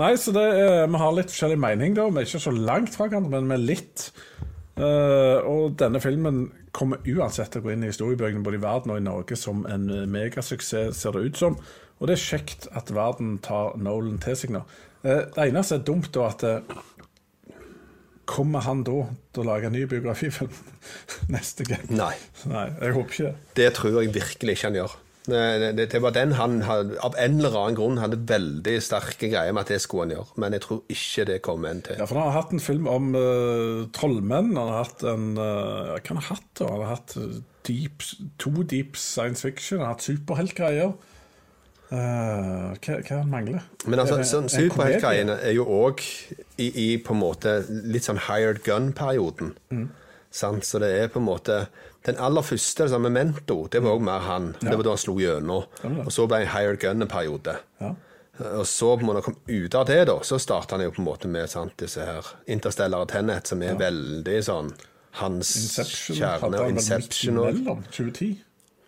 [0.00, 2.08] nei, så det er, vi har litt forskjellig mening, da.
[2.10, 4.08] Vi er ikke så langt fra hverandre, men vi er litt.
[4.80, 8.94] Uh, og denne filmen kommer uansett til å gå inn i historiebøkene både i verden
[8.94, 11.58] og i Norge som en megasuksess, ser det ut som.
[12.00, 14.64] Og det er kjekt at verden tar Nolan til seg nå.
[15.04, 16.80] Eh, det eneste er dumt, da, at eh,
[18.30, 20.52] Kommer han da til å lage en ny biografifilm
[21.34, 21.82] neste gang?
[21.90, 22.12] Nei.
[22.46, 23.54] Nei, jeg håper ikke det.
[23.58, 24.94] Det tror jeg virkelig ikke han gjør.
[25.30, 25.40] Det,
[25.76, 29.52] det, det var den han hadde, av en eller annen grunn hadde veldig sterke greier
[29.52, 30.38] med at det skulle han gjøre.
[30.42, 31.98] Men jeg tror ikke det kommer en til.
[31.98, 34.54] Ja, for han har hatt en film om uh, trollmenn.
[34.56, 36.48] Han har hatt en uh, Hva har han hatt?
[36.54, 36.70] da?
[36.70, 37.16] Han har hatt
[37.68, 38.06] deep,
[38.40, 39.82] to deep science fiction.
[39.82, 40.94] Han har hatt superheltgreier.
[41.90, 43.64] Uh, hva, hva mangler?
[43.90, 46.02] Men altså, sånn, en superheltgreiene er jo òg
[46.62, 49.56] i, i på en måte litt sånn hired gun-perioden.
[49.74, 49.88] Mm.
[50.30, 51.64] Så det er på en måte
[52.06, 54.52] Den aller første, det samme Memento, det var òg mer han.
[54.60, 55.66] Det var da han slo gjennom.
[56.06, 57.58] Og så ble det hired gun en periode.
[57.82, 57.90] Ja.
[58.40, 61.02] Og så på en måte kom ut av det, da, så starta han jo på
[61.02, 64.70] en måte med sant, disse her Interstellar Tennet, som er veldig sånn
[65.20, 66.62] hans Inception kjerne.
[66.70, 68.30] Inception og 2010?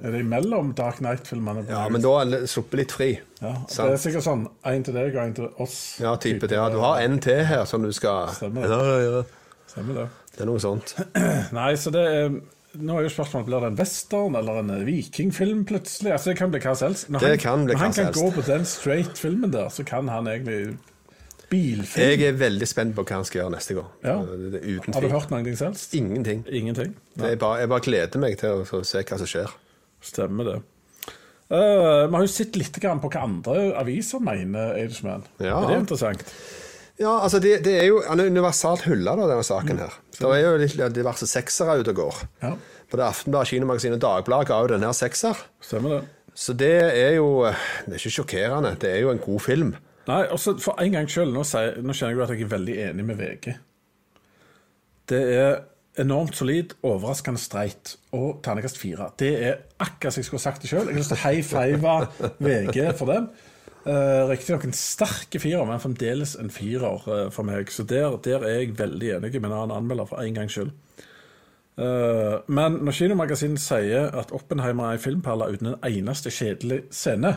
[0.03, 1.67] Er det imellom Dark Knight-filmene?
[1.69, 3.11] Ja, men da er han sluppet litt fri.
[3.43, 5.77] Ja, Det er sikkert sånn én til deg og én til oss.
[6.03, 6.57] Ja, type det.
[6.59, 8.71] Ja, du har en til her som du skal Stemmer det.
[8.73, 9.23] Ja, ja, ja.
[9.71, 10.09] Stemmer det.
[10.33, 10.97] Det er noe sånt.
[11.61, 12.35] Nei, så det er
[12.81, 16.15] nå er jo spørsmålet Blir det en western eller en vikingfilm plutselig?
[16.15, 17.11] Altså Det kan bli hva som helst.
[17.13, 18.21] Når Det han, kan bli når han kan helst.
[18.23, 20.79] gå på den straight-filmen der, så kan han egentlig
[21.53, 22.07] Bilfilm?
[22.09, 23.91] Jeg er veldig spent på hva han skal gjøre neste gang.
[24.07, 24.15] Ja.
[24.95, 25.77] Har du hørt noe selv?
[25.93, 26.47] Ingenting.
[26.49, 26.95] Ingenting?
[27.19, 29.53] Det er bare, jeg bare gleder meg til å se hva som skjer.
[30.03, 30.59] Stemmer det.
[31.53, 35.27] Uh, vi har jo sett litt grann på hva andre aviser mener Aidsman.
[35.43, 35.59] Ja.
[35.61, 36.23] Er det interessant?
[37.01, 39.95] Ja, altså det, det er jo Han er universalt hylla, denne saken her.
[40.17, 42.21] Det er jo litt diverse seksere ute og går.
[42.45, 42.55] Ja,
[42.93, 45.39] Både Aftenbladet, Kinomagasinet og Dagbladet ga jo denne her sekser.
[45.65, 46.03] stemmer det.
[46.35, 48.77] Så det er jo Det er ikke sjokkerende.
[48.81, 49.75] Det er jo en god film.
[50.09, 53.05] Nei, også for en gangs skyld, nå, nå kjenner jeg at jeg er veldig enig
[53.07, 53.53] med VG.
[55.13, 55.61] Det er
[56.01, 59.11] enormt solid, overraskende streit og terningkast fire.
[59.19, 60.87] Det er akkurat som jeg skulle sagt det sjøl.
[60.87, 63.29] Jeg har lyst til å high five VG for den.
[63.83, 67.71] Uh, Riktignok en sterk firer, men fremdeles en firer uh, for meg.
[67.75, 70.71] Så der, der er jeg veldig enig med en annen anmelder, for en gangs skyld.
[71.77, 77.35] Uh, men når Kinomagasinet sier at Oppenheimer er en filmperle uten en eneste kjedelig scene,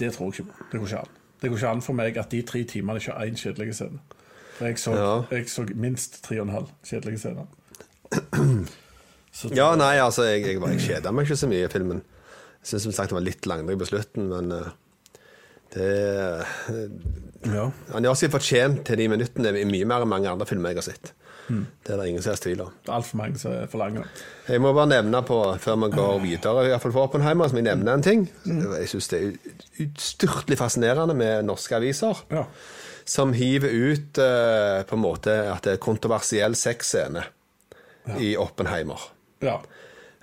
[0.00, 0.66] det tror jeg ikke.
[0.72, 1.16] Det går ikke an.
[1.40, 4.02] Det går ikke an for meg at de tre timene ikke har én kjedelig scene.
[4.60, 5.12] Jeg så, Ja.
[5.36, 7.46] jeg så minst tre og en halv kjedelige scener.
[9.52, 12.00] Ja, nei, altså, jeg, jeg, jeg kjeda meg ikke så mye i filmen.
[12.62, 14.72] Jeg syns som sagt det var litt langdryg på slutten, men uh,
[15.76, 15.90] Det
[17.52, 17.66] Ja.
[17.92, 20.80] Han gjør seg fortjent til de minuttene i mye mer enn mange andre filmer jeg
[20.80, 21.12] har sett.
[21.46, 22.72] Det er det ingen som helst tvil om.
[22.90, 24.02] Altfor mange som er for lange.
[24.48, 27.60] Jeg må bare nevne på, før vi går videre, i hvert fall for Oppenheimer, som
[27.60, 28.24] jeg nevner en ting.
[28.48, 32.24] Jeg syns det er utstyrtelig fascinerende med norske aviser.
[32.34, 32.42] Ja.
[33.06, 37.22] Som hiver ut uh, på en måte at det er kontroversiell sexscene
[38.22, 39.10] i Oppenheimer.
[39.44, 39.60] ja.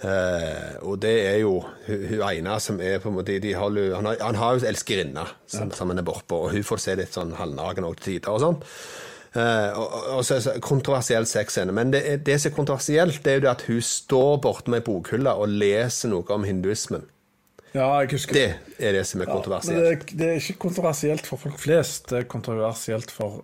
[0.03, 3.77] Uh, og det er jo hun, hun ene som er på en måte de har,
[3.95, 6.95] han, har, han har jo elskerinne som, som han er bortpå, og hun får se
[6.99, 8.57] litt sånn halvnaken til tider og sånn.
[9.33, 11.73] Uh, og, og, så det kontroversiell sexscene.
[11.73, 14.83] Men det, det som er kontroversielt, det er jo det at hun står borte med
[14.83, 17.07] ei bokhylle og leser noe om hinduismen.
[17.73, 18.45] Ja, jeg husker Det
[18.79, 19.75] er det som er kontroversielt.
[19.75, 20.07] kontroversielt.
[20.09, 23.43] det, det er ikke kontroversielt for folk flest, det er kontroversielt for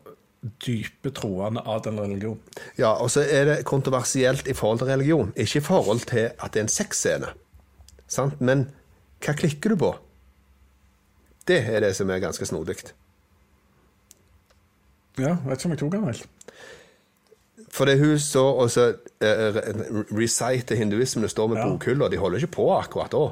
[0.64, 2.38] dype troende av den religion.
[2.78, 6.54] Ja, og så er det kontroversielt i forhold til religion, ikke i forhold til at
[6.54, 7.34] det er en sexscene.
[8.08, 8.40] Sant?
[8.42, 8.70] Men
[9.26, 9.90] hva klikker du på?
[11.50, 12.78] Det er det som er ganske snodig.
[15.20, 16.28] Ja, vet ikke om jeg tok den helt.
[17.76, 19.60] For det hun så og så uh,
[20.16, 21.68] reciter hinduismen og står med Ja.
[21.70, 23.26] bokhylla, de holder ikke på akkurat da.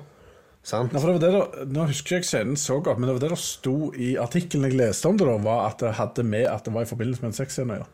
[0.67, 0.91] Sant?
[0.91, 3.13] Ja, for det var det da, nå husker ikke jeg scenen så godt, men det
[3.15, 6.25] var det det sto i artikkelen jeg leste om det, da, var at det hadde
[6.27, 7.87] med at det var i forbindelse med en sexscene å gjøre.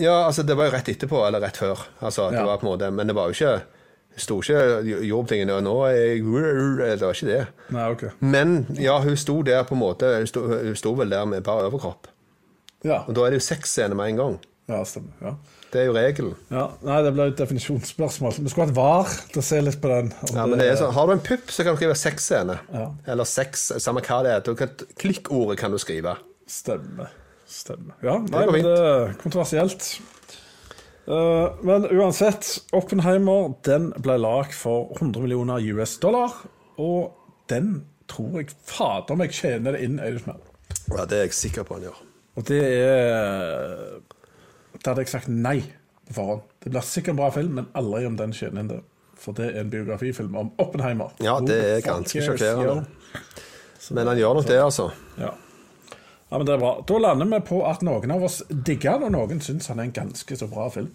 [0.00, 1.82] Ja, altså det var jo rett etterpå, eller rett før.
[2.00, 2.44] Altså, det Ja.
[2.46, 3.62] var på en måte, Men det var jo ikke
[4.16, 6.22] sto ikke jobbtingene og 'Nå er jeg
[6.98, 7.46] Det var ikke det.
[7.70, 8.02] Nei, ok.
[8.20, 11.42] Men ja, hun sto der på en måte Hun sto, hun sto vel der med
[11.42, 12.06] bare overkropp.
[12.84, 14.38] Ja, Og da er det jo sexscene med en gang.
[14.68, 15.12] ja stemmer.
[15.22, 15.34] Ja.
[15.72, 16.32] Det er jo regelen.
[16.52, 18.34] Ja, nei, det ble et definisjonsspørsmål.
[18.44, 20.10] Vi skulle hatt VAR til å se litt på den.
[20.34, 22.58] Ja, men det er sånn, Har du en pupp, så kan du skrive sexscene.
[22.74, 22.90] Ja.
[23.14, 24.42] Eller sex, samme hva det er.
[24.44, 26.18] Du kan, klikkordet kan du skrive.
[26.44, 27.14] Stemmer.
[27.48, 27.96] Stemmer.
[28.04, 29.88] Ja, nei, det, men det er kontroversielt.
[31.08, 36.36] Uh, men uansett, Oppenheimer den ble lagd for 100 millioner US dollar,
[36.76, 37.16] og
[37.50, 37.78] den
[38.12, 40.44] tror jeg fader meg tjener det inn Eidesmann.
[40.92, 42.02] Ja, Det er jeg sikker på han gjør.
[42.36, 44.00] Og det er
[44.82, 45.60] Det hadde jeg sagt nei
[46.08, 46.42] på forhånd.
[46.62, 48.72] Det blir sikkert en bra film, men aldri om den tjener inn.
[49.22, 51.12] For det er en biografifilm om Oppenheimer.
[51.22, 52.82] Ja, det er ganske sjokkerende.
[53.94, 54.88] Men han gjør nok det, altså.
[55.18, 55.30] Ja.
[56.30, 56.72] ja, men det er bra.
[56.88, 59.90] Da lander vi på at noen av oss digger han, og noen syns han er
[59.90, 60.90] en ganske så bra film.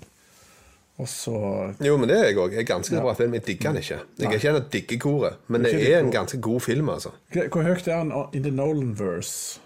[0.97, 1.37] Og så
[1.83, 2.55] Jo, men det er jeg òg.
[2.57, 3.35] Er ganske bra film.
[3.37, 3.99] Jeg digger han ikke.
[4.17, 7.13] Jeg er ikke en av diggekoret, men det er en ganske god film, altså.
[7.31, 9.61] Hvor høyt er han in the Nolan-verse?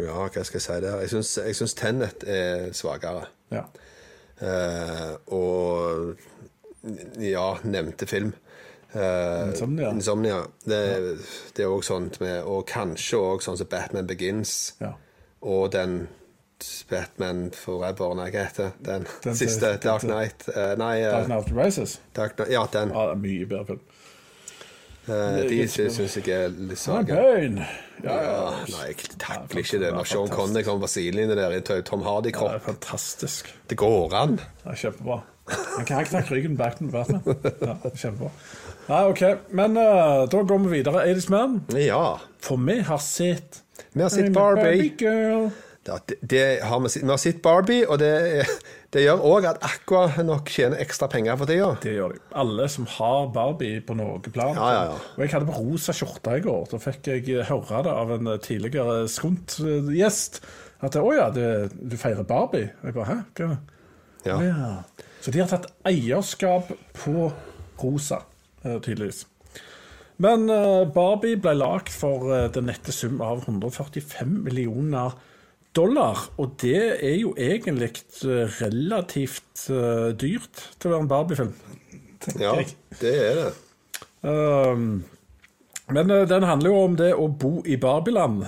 [0.00, 1.00] Ja, hva skal jeg si der?
[1.04, 3.26] Jeg syns, Tennet er svakere.
[3.52, 3.64] Ja.
[4.40, 6.16] Eh, og
[7.20, 8.34] ja, nevnte film.
[8.92, 9.90] Eh, Insomnia.
[9.90, 10.42] Insomnia.
[10.64, 10.82] Det,
[11.56, 14.74] det er òg sånt med Og kanskje òg sånn som Batman Begins.
[14.80, 14.94] ja.
[15.46, 16.06] Og den
[16.88, 19.04] Batman Forever, nei, hva heter den?
[19.22, 20.46] Den Siste Dark Knight.
[20.48, 21.98] eh, nei, eh, Dark Knight Rises?
[22.16, 22.90] Dark ja, den.
[22.96, 23.80] Ja, mye bedre film.
[25.06, 27.14] Eh, de syns jeg er litt svake.
[28.04, 28.16] Ja,
[28.66, 29.92] nei, jeg takler ikke det.
[29.94, 32.62] Når Sean Connery kommer på sidelinjen der i Tom Det er Hardy-kropp.
[32.66, 33.52] fantastisk.
[33.70, 34.36] Det går an.
[34.36, 35.20] Det er kjempebra.
[35.76, 37.22] Han kan ikke knekke ryggen bak med Batman.
[37.62, 38.30] Ja, kjempebra.
[38.88, 39.22] Nei, OK.
[39.50, 41.04] Men uh, da går vi videre.
[41.06, 41.60] Adies Man.
[41.74, 42.18] Ja.
[42.42, 44.62] For vi har sett Vi har sett Barbie.
[44.62, 44.92] Barbie.
[44.98, 45.48] Girl.
[45.86, 48.44] Det, det har vi, vi har sett Barbie, og det,
[48.94, 51.70] det gjør òg at Aqua nok tjener ekstra penger for tida.
[51.82, 52.20] Det gjør de.
[52.42, 54.58] Alle som har Barbie på noe plan.
[54.58, 54.98] Ja, ja, ja.
[55.14, 56.68] Og jeg hadde på rosa skjorte i går.
[56.72, 60.42] Da fikk jeg høre det av en tidligere Skunt-gjest.
[60.84, 62.68] At å ja, det, du feirer Barbie.
[62.84, 63.18] Jeg bare hæ?
[63.38, 63.56] Hva?
[64.26, 64.40] Ja.
[64.42, 64.72] Ja.
[65.22, 66.68] Så de har tatt eierskap
[66.98, 67.30] på
[67.80, 68.20] rosa,
[68.64, 69.24] eh, tydeligvis.
[70.22, 75.16] Men eh, Barbie ble lagd for eh, den nette sum av 145 millioner
[75.76, 76.26] dollar.
[76.40, 77.92] Og det er jo egentlig
[78.24, 81.54] eh, relativt eh, dyrt til å være en Barbie-film.
[82.44, 82.56] ja,
[83.00, 83.50] det er det.
[84.26, 85.04] Um,
[85.92, 88.46] men eh, den handler jo om det å bo i Barbiland.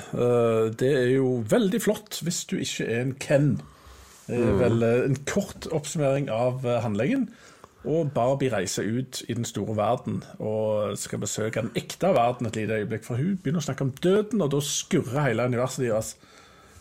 [0.81, 3.53] Det er jo veldig flott hvis du ikke er en Ken.
[4.29, 7.29] Det er vel eh, en kort oppsummering av handlingen.
[7.89, 12.59] Og Barbie reiser ut i den store verden og skal besøke den ekte verden et
[12.59, 13.07] lite øyeblikk.
[13.07, 16.17] For hun begynner å snakke om døden, og da skurrer hele universet deres.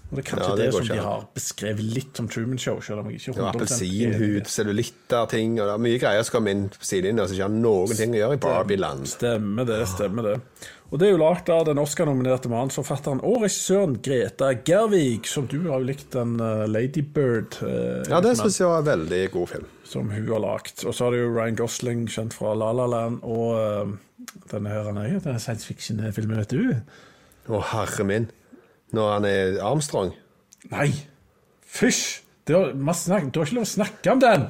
[0.07, 2.79] Og det er kanskje Ja, det det, som de har beskrevet litt som Truman Show.
[2.79, 4.07] Selv om jeg ikke Det var 100% enig.
[4.07, 5.59] Appelsinhud, cellulitter, ting.
[5.59, 8.21] Og det er mye greier som kommer inn sidelinja som ikke har noen ting å
[8.21, 9.11] gjøre i Barbie-land.
[9.11, 10.37] Stemmer det, stemmer det.
[10.87, 15.57] Og det er jo lagd av den Oscar-nominerte manusforfatteren og regissøren Greta Gervig, som du
[15.65, 19.21] har jo likt den uh, Lady Bird eh, Ja, det syns jeg var en veldig
[19.33, 19.67] god film.
[19.83, 20.85] som hun har lagd.
[20.87, 24.71] Og så har du jo Ryan Gosling, kjent fra La La Land, og uh, denne
[24.71, 26.79] her er denne science fiction-filmen, vet du.
[27.51, 28.31] Å, herre min.
[28.95, 30.13] Når han er Armstrong.
[30.71, 30.91] Nei!
[31.67, 32.21] Fysj!
[32.47, 34.45] Har, du har ikke lov å snakke om den!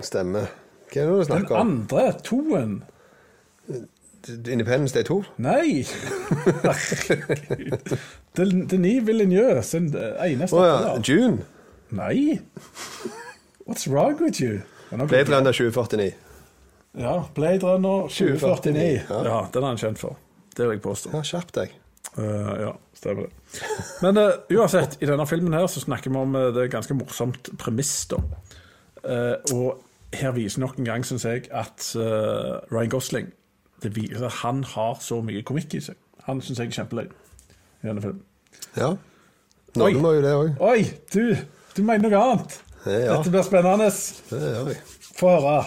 [0.00, 0.46] Stemmer.
[0.92, 1.72] Hva er det du Den snakker om?
[1.74, 2.78] andre, toen.
[4.48, 5.18] Independence Day 2?
[5.44, 5.82] Nei!
[6.62, 7.98] Herregud.
[8.36, 10.76] Den- Denis Villeneuve sin eh, eneste Å ja.
[10.78, 11.02] oppfølger.
[11.08, 11.44] June?
[11.92, 12.38] Nei!
[13.66, 14.62] What's wrong with you?
[14.92, 16.14] Blade Runner 2049.
[17.00, 18.38] Ja, Blade Runner 2049.
[18.40, 19.22] 2049, ja.
[19.28, 20.16] Ja, den er han kjent for.
[20.56, 21.12] Det vil jeg påstå.
[21.16, 21.76] Ja, Skjerp deg.
[22.18, 23.62] Eh, ja, stemmer det.
[24.04, 27.52] Men uh, uansett, i denne filmen her så snakker vi om uh, det ganske morsomt
[27.60, 28.20] premiss, da.
[29.52, 29.80] Og
[30.14, 31.88] her viser nok en gang, syns jeg, at
[32.70, 33.32] Ryan Gosling
[33.82, 35.98] det viser at han har så mye komikk i seg.
[36.28, 38.22] Han syns jeg er kjempeløy i denne filmen.
[38.78, 38.92] Ja.
[39.80, 40.52] Noen må jo det òg.
[40.62, 41.34] Oi, du!
[41.74, 42.56] Du mener noe annet.
[42.84, 43.16] Ja.
[43.16, 43.88] Dette blir spennende.
[44.30, 44.70] Det gjør.
[45.18, 45.58] Få høre.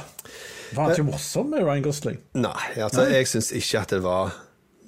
[0.75, 2.19] Var han ikke morsom med Ryan Gosling?
[2.37, 4.35] Nei, altså, jeg syns ikke at det var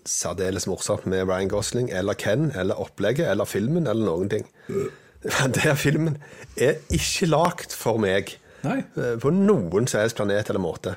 [0.07, 4.47] særdeles morsomt med Ryan Gosling eller Ken eller opplegget eller filmen eller noen ting.
[5.27, 6.17] Men Den filmen
[6.55, 8.79] er ikke lagd for meg Nei.
[8.95, 10.95] eh, på noen som helst planet eller måte.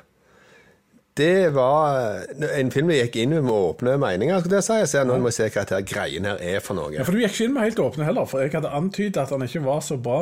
[1.17, 1.97] Det var
[2.31, 4.39] eh, en film jeg gikk inn med med åpne meninger.
[4.39, 4.77] skulle jeg si.
[4.79, 6.93] Jeg ser nå må jeg se hva dette greien her er for noe.
[6.95, 9.33] Ja, for Du gikk ikke inn med helt åpne heller, for jeg hadde antydet at
[9.35, 10.21] han ikke var så bra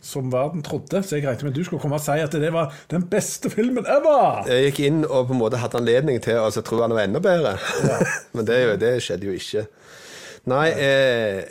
[0.00, 1.02] som verden trodde.
[1.04, 3.50] Så jeg regnet med at du skulle komme og si at det var den beste
[3.52, 4.46] filmen ever!
[4.48, 7.06] Jeg gikk inn og på en måte hadde anledning til å altså, tro han var
[7.08, 7.56] enda bedre.
[8.36, 9.66] Men det, det skjedde jo ikke.
[10.48, 11.42] Nei, eh,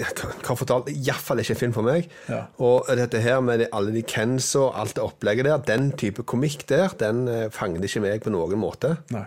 [0.00, 0.06] jeg
[0.46, 2.08] har fortalt iallfall ikke en film for meg.
[2.30, 2.46] Ja.
[2.64, 6.64] Og dette her med alle de Kens og alt det opplegget der, den type komikk
[6.70, 8.96] der, den eh, fanget ikke meg på noen måte.
[9.12, 9.26] Nei.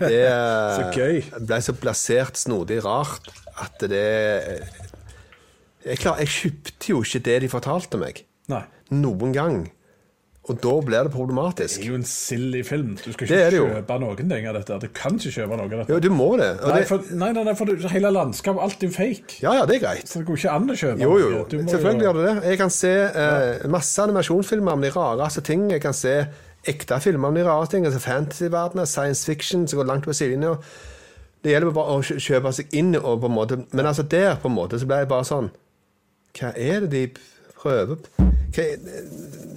[0.00, 1.20] Det eh, Så gøy.
[1.46, 3.28] ble så plassert snodig rart
[3.62, 4.08] at det
[4.40, 4.80] eh,
[5.84, 8.24] jeg, klar, jeg kjøpte jo ikke det de fortalte meg.
[8.52, 8.64] Nei.
[8.92, 9.62] Noen gang.
[10.50, 11.78] Og da blir det problematisk.
[11.78, 12.96] Det er jo en silly film.
[12.98, 14.78] Du skal ikke kjøpe noen ting av dette.
[14.82, 15.92] Du kan ikke kjøpe noe av dette.
[15.94, 16.48] Jo, du må det.
[16.58, 19.38] Nei, det for, nei, nei, nei, for du, hele landskapet, alt er fake.
[19.44, 20.10] ja, ja, det er greit.
[20.10, 22.34] Så det går ikke an å kjøpe Jo, jo, Selvfølgelig gjør det det.
[22.50, 22.92] Jeg kan se
[23.22, 25.68] eh, masse animasjonsfilmer om de rareste ting.
[25.70, 26.16] Jeg kan se
[26.74, 27.86] ekte filmer om de rare ting.
[27.86, 30.56] Altså Fantasyverdenen, science fiction som går langt på sidelinja.
[31.42, 34.46] Det gjelder bare å kjøpe seg inn og på en måte Men altså der på
[34.50, 35.48] en måte så ble jeg bare sånn
[36.38, 37.02] Hva er det de
[37.62, 37.96] prøver?
[38.52, 38.64] Hva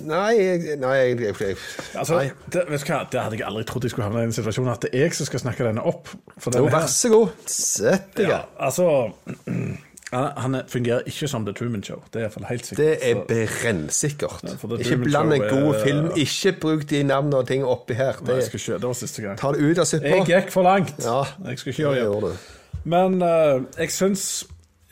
[0.06, 0.36] Nei,
[0.78, 1.56] nei, jeg, jeg,
[1.98, 2.20] Altså,
[2.54, 3.00] det, vet du hva?
[3.10, 5.16] det hadde jeg aldri trodd jeg skulle havne i den situasjonen at det er jeg
[5.18, 6.12] som skal snakke denne opp.
[6.38, 7.34] For Jo, vær så god.
[7.50, 8.30] Sett deg.
[8.30, 8.86] ja, altså
[10.14, 12.04] han, er- fungerer ikke som The Truman Show.
[12.14, 12.86] Det er iallfall helt sikkert.
[12.86, 14.46] Det er brennsikkert.
[14.46, 16.12] Ja, Ikke bland en god film.
[16.16, 18.22] Ikke bruk de navnene og ting oppi her.
[18.28, 19.40] Nei, jeg skal ikke, det var siste gang.
[19.42, 20.14] ta det ut av suppa.
[20.14, 20.94] Jeg gikk for langt.
[21.04, 22.36] Ja, Jeg skal ikke gjøre det.
[22.86, 24.46] Men uh, jeg syns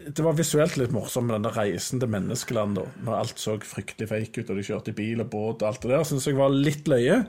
[0.10, 2.80] det var visuelt litt morsomt med denne reisen til menneskeland.
[3.06, 5.84] Når alt så fryktelig fake ut, og de kjørte i bil og båt og alt
[5.86, 6.06] det der.
[6.08, 7.24] Syns jeg var litt løye.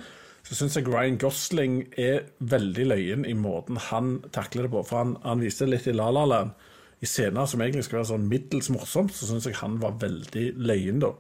[0.45, 4.83] Så syns jeg Ryan Gosling er veldig løyen i måten han takler det på.
[4.85, 6.53] For han, han viste litt i La La Land.
[7.01, 10.45] I scener som egentlig skal være sånn middels morsomt, så syns jeg han var veldig
[10.65, 11.15] løyen, da.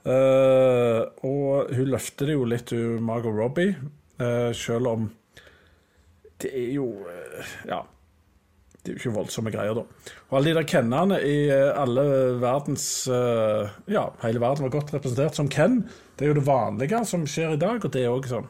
[0.00, 3.74] Uh, og hun løfter det jo litt, hun Margot Robbie,
[4.22, 5.08] uh, selv om
[6.40, 7.82] det er jo uh, Ja.
[8.80, 10.12] Det er jo ikke voldsomme greier, da.
[10.30, 12.04] Og alle de der Kennene i eh, alle
[12.40, 15.82] verdens eh, Ja, hele verden var godt representert som Ken.
[16.16, 18.48] Det er jo det vanlige som skjer i dag, og det er òg sånn.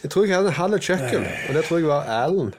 [0.00, 2.54] Jeg tror jeg hadde halv kjøkken, og det tror jeg var Alan.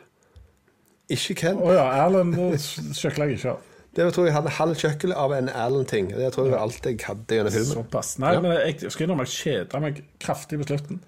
[1.11, 1.59] Ikke Ken.
[1.59, 3.67] Å ja, Erlend det jeg ikke av.
[3.91, 6.13] Det tror jeg hadde halv kjøkkel av en Alan-ting.
[6.15, 7.73] Det tror jeg var alt jeg hadde gjennom filmen.
[7.81, 8.13] Såpass.
[8.23, 11.01] Nei, men jeg skal innrømme jeg kjeda meg kraftig på slutten.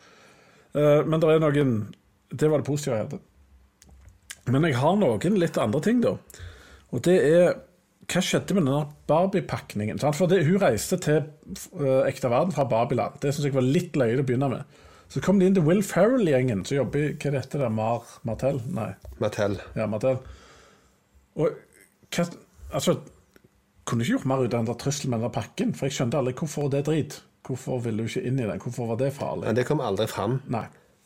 [0.76, 1.74] Uh, men det er noen
[2.34, 3.20] Det var det positive jeg hadde.
[4.52, 6.18] Men jeg har noen litt andre ting, da.
[6.94, 7.54] Og det er
[8.12, 10.02] Hva skjedde med denne Barbie-pakningen?
[10.04, 11.22] For det, Hun reiste til
[11.80, 13.16] uh, ekte verden fra Babyland.
[13.24, 14.82] Det syns jeg var litt løye å begynne med.
[15.14, 17.72] Så kom de inn til Will Ferrell-gjengen, som jobber i Hva er dette der?
[17.72, 18.60] Mar Martell?
[18.76, 18.92] Nei.
[19.24, 19.60] Mattel.
[19.78, 20.20] Ja, Martell.
[21.40, 21.56] Og
[22.14, 22.28] hva
[22.74, 22.96] Altså,
[23.86, 25.74] kunne ikke gjort mer ut av den der trusselen med den der pakken?
[25.78, 27.18] For jeg skjønte aldri hvorfor det er drit.
[27.46, 28.62] Hvorfor ville du ikke inn i den?
[28.64, 29.46] Hvorfor var det farlig?
[29.46, 30.40] Men det kom aldri fram.
[30.52, 30.64] Nei.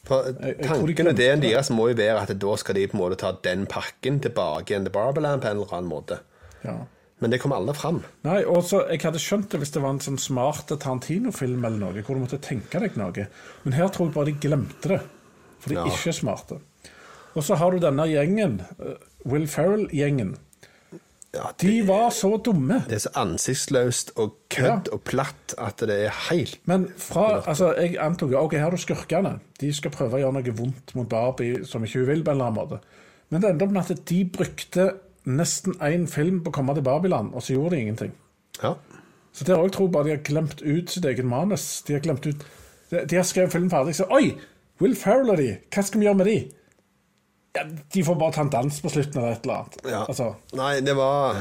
[0.07, 0.29] For
[0.63, 3.65] tankene, ideen deres må jo være at da skal de på en måte ta den
[3.67, 6.21] pakken tilbake igjen til Barberland på en eller annen måte.
[6.63, 6.77] Ja.
[7.19, 8.03] Men det kom aldri fram.
[8.27, 11.79] Nei, og så Jeg hadde skjønt det hvis det var en sånn smart Tarantino-film eller
[11.81, 13.25] noe, hvor du måtte tenke deg noe.
[13.65, 15.01] Men her tror jeg bare de glemte det.
[15.59, 15.85] For de Ja.
[15.85, 16.59] er ikke smarte.
[17.35, 20.37] Og så har du denne gjengen, eh, Will Ferrell-gjengen.
[21.37, 22.79] Ja, De var så dumme.
[22.89, 27.73] Det er så ansiktsløst og kødd og platt at det er helt Men fra, altså,
[27.77, 29.37] jeg antok ok, her har du skurkene.
[29.61, 32.23] De skal prøve å gjøre noe vondt mot Barbie som ikke hun vil.
[32.25, 32.81] på en eller annen måte.
[33.29, 34.89] Men det endte opp med at de brukte
[35.27, 38.13] nesten én film på å komme til Barbiland, og så gjorde de ingenting.
[38.63, 38.73] Ja.
[39.35, 41.83] Så der òg tror jeg bare de har glemt ut sitt eget manus.
[41.87, 42.45] De har glemt ut
[42.87, 44.37] De, de har skrevet filmen ferdig, så Oi!
[44.79, 46.35] Will Ferrell og de, hva skal vi gjøre med de?
[47.57, 49.77] Ja, de får bare ta en dans på slutten eller et eller annet.
[49.89, 50.01] Ja.
[50.05, 51.39] Altså, Nei, det var,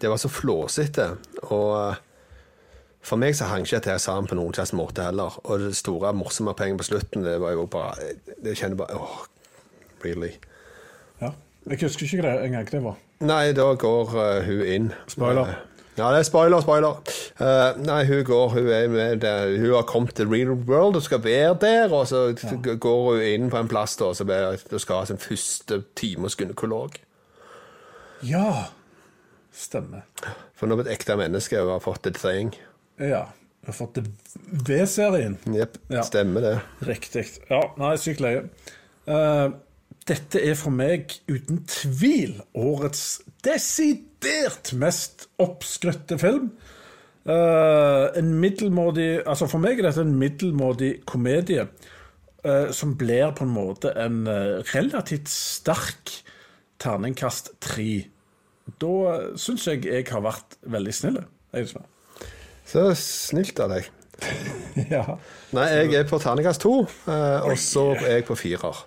[0.00, 1.06] det var så flåsete.
[1.46, 2.02] Og eh,
[3.04, 5.38] for meg så hang ikke dette sammen på noen slags måte heller.
[5.44, 8.12] Og det store morsomme poenget på slutten, det var jo bare
[8.44, 9.22] Det kjenner bare åh,
[10.04, 10.34] really.
[11.20, 11.32] Ja.
[11.64, 13.00] Jeg husker ikke det engang det var.
[13.24, 14.90] Nei, da går uh, hun inn.
[15.08, 15.54] Spoiler.
[15.94, 16.96] Eh, ja, det er spoiler, spoiler.
[17.40, 19.58] Uh, nei, hun går, hun er med der.
[19.58, 22.74] Hun har kommet til real world og skal være der, og så ja.
[22.74, 26.26] går hun inn på en plass da, så blir- da skal ha sin første time
[26.26, 26.98] hos gynekolog.
[28.22, 28.64] Ja.
[29.54, 30.02] Stemmer.
[30.54, 32.54] For nå er hun et ekte menneske og har fått et thing.
[32.98, 33.26] Ja.
[33.64, 34.10] Jeg har fått det
[34.68, 35.38] V-serien.
[35.46, 36.02] Jepp, Ja.
[36.02, 36.60] stemmer det.
[36.84, 37.24] Riktig.
[37.50, 38.48] Ja, nei, sykt løye.
[39.08, 39.54] Uh,
[40.08, 44.10] dette er for meg uten tvil årets desidert
[44.80, 46.50] mest oppskrytte film.
[47.24, 51.62] Uh, en middelmådig Altså For meg er dette en middelmådig komedie
[52.44, 56.12] uh, som blir på en måte en eh, relativt sterk
[56.82, 58.04] terningkast tre.
[58.80, 58.90] Da
[59.40, 61.16] syns jeg jeg har vært veldig snill.
[62.68, 63.88] Så snilt av deg.
[64.90, 65.16] Ja.
[65.54, 68.84] Nei, jeg er på terningkast to, og så er jeg på firer.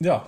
[0.00, 0.22] ja.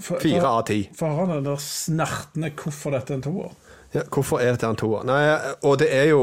[0.00, 0.80] Fire av ti.
[0.96, 3.54] For han er der snertne hvorfor dette er en toer.
[3.94, 5.04] Ja, hvorfor er dette en toer?
[5.08, 5.20] Nei,
[5.64, 6.22] og det er jo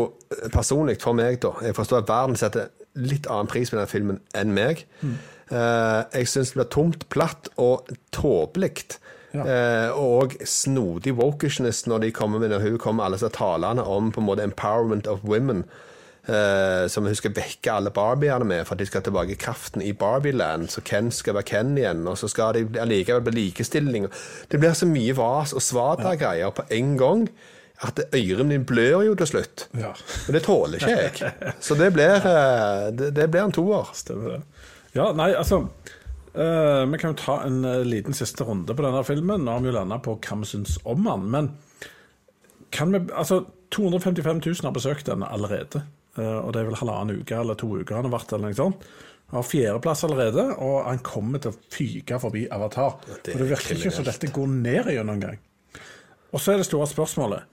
[0.54, 1.54] personlig for meg, da.
[1.63, 4.84] Jeg forstår at verden setter litt annen pris på den filmen enn meg.
[5.04, 8.99] Eh, jeg syns det blir tomt, platt og tåpelig.
[9.34, 9.45] Ja.
[9.49, 14.12] Uh, og snodig wokishness når de kommer med når hun kommer alle disse talene om
[14.13, 15.63] på en måte empowerment of women.
[16.28, 19.84] Eh, som hun skal vekke alle barbiene med for at de skal tilbake i kraften
[19.84, 20.70] i Barbieland.
[20.72, 24.08] Så Ken skal være Ken igjen, og så skal de allikevel bli likestilling.
[24.52, 27.28] Det blir så mye vas og svada-greier på en gang
[27.84, 29.68] at ørene min blør jo til slutt.
[29.76, 29.92] Ja.
[30.28, 31.56] Og det tåler ikke jeg.
[31.60, 33.92] Så det blir, eh, det, det blir en toer.
[33.98, 34.70] Stemmer det.
[34.94, 39.42] Ja, nei, altså uh, Vi kan jo ta en liten siste runde på denne filmen.
[39.42, 41.26] Nå har vi jo landa på hva vi syns om den.
[41.34, 41.50] Men
[42.74, 43.42] kan vi Altså,
[43.74, 45.82] 255 000 har besøkt den allerede.
[46.17, 48.60] Eh, og det er vel halvannen uke eller to uker han har vært, eller noe
[48.60, 48.86] sånt.
[49.32, 52.99] Han har fjerdeplass allerede, og han kommer til å fyke forbi Avatar.
[53.08, 55.39] det For det er virker ikke som dette går ned igjen engang.
[56.34, 57.49] Og så er det store spørsmålet.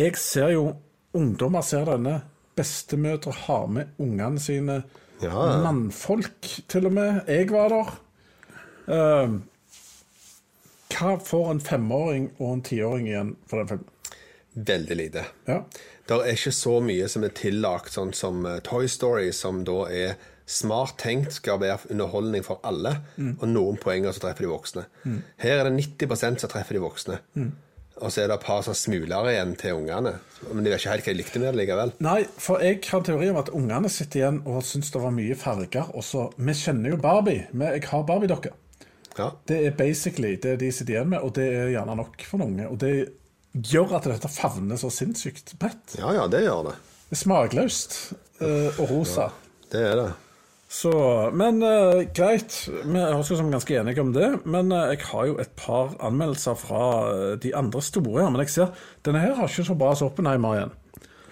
[0.00, 0.68] Jeg ser jo
[1.14, 2.22] ungdommer ser denne.
[2.56, 4.82] Bestemødre har med ungene sine.
[5.22, 5.60] Ja.
[5.64, 7.20] Mannfolk, til og med.
[7.28, 7.92] Jeg var der.
[8.84, 9.36] Uh,
[10.94, 13.90] hva får en femåring og en tiåring igjen for den filmen?
[14.54, 15.24] Veldig lite.
[15.50, 15.64] Ja.
[16.08, 19.84] Det er ikke så mye som er tillagt, sånn som eh, Toy Story, som da
[19.88, 24.82] er smart tenkt, skal være underholdning for alle, og noen poenger som treffer de voksne.
[25.40, 27.16] Her er det 90% som treffer de voksne.
[28.02, 30.16] Og så er det et par sånn smuler igjen til ungene.
[30.50, 31.94] Men de vet ikke helt hva de likte med det likevel.
[32.04, 35.14] Nei, for jeg har en teori om at ungene sitter igjen og syns det var
[35.14, 35.92] mye farger.
[35.94, 37.46] Og så, Vi kjenner jo Barbie.
[37.54, 38.56] Jeg har Barbie-dokker.
[39.16, 39.30] Ja.
[39.46, 42.56] Det er basically det de sitter igjen med, og det er gjerne nok for noen
[42.58, 42.68] unge.
[42.68, 42.94] Og det
[43.54, 45.96] gjør at dette favner så sinnssykt bredt.
[45.98, 46.76] ja, ja, det gjør det.
[47.08, 47.96] Det er smakløst
[48.42, 49.30] uh, og rosa.
[49.70, 50.10] Det er det.
[50.74, 50.90] Så,
[51.36, 54.30] men uh, greit, vi høres ut som ganske enige om det.
[54.44, 56.86] Men uh, jeg har jo et par anmeldelser fra
[57.38, 58.26] de andre store.
[58.30, 60.74] Men jeg ser denne her har ikke så bra som Oppenheimer igjen.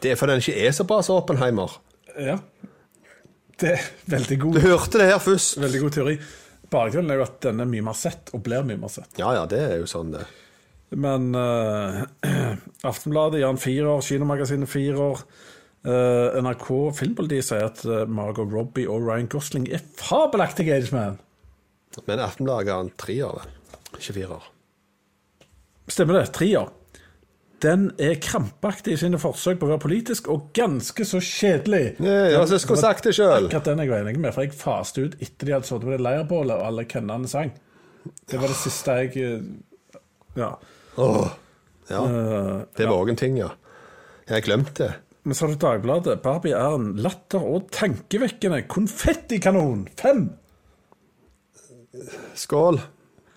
[0.02, 1.74] Det er fordi den ikke er så bra som Oppenheimer.
[2.20, 2.38] Ja.
[3.62, 5.58] Det er veldig god Du hørte det her først.
[5.60, 6.16] veldig god teori.
[6.72, 9.10] Bakgrunnen er jo at denne er mye mer sett, og blir mye mer sett.
[9.20, 10.24] Ja, ja, det er jo sånn det.
[10.92, 12.02] Men uh,
[12.90, 15.24] Aftenbladet gir fire år, Kinomagasinet firer.
[15.82, 21.18] Uh, NRK Filmpolitiet sier at uh, Margot Robbie og Ryan Gosling er fabelaktige Ageman.
[22.06, 23.56] Men Aftenbladet ga en treer, vel.
[23.98, 24.46] Ikke fire år.
[25.90, 26.28] Stemmer det?
[26.36, 26.70] Tre år.
[27.62, 31.82] Den er krampaktig i sine forsøk på å være politisk, og ganske så kjedelig.
[32.02, 33.46] Ja, så jeg skulle sagt det sjøl.
[33.46, 35.92] Akkurat den er jeg enig med, for jeg faste ut etter de hadde sittet på
[35.92, 37.52] det leirbålet, og alle kennene sang.
[38.02, 40.00] Det var det siste jeg eh,
[40.38, 40.56] Ja.
[40.98, 41.30] Åh.
[41.90, 43.50] Ja, Eh, det var òg en ting, ja.
[44.28, 44.94] Jeg glemte det.
[45.24, 46.22] men har du Dagbladet.
[46.22, 49.88] Barbie er en latter- og tankevekkende konfettikanon.
[49.96, 50.30] Fem!
[52.34, 52.80] Skål.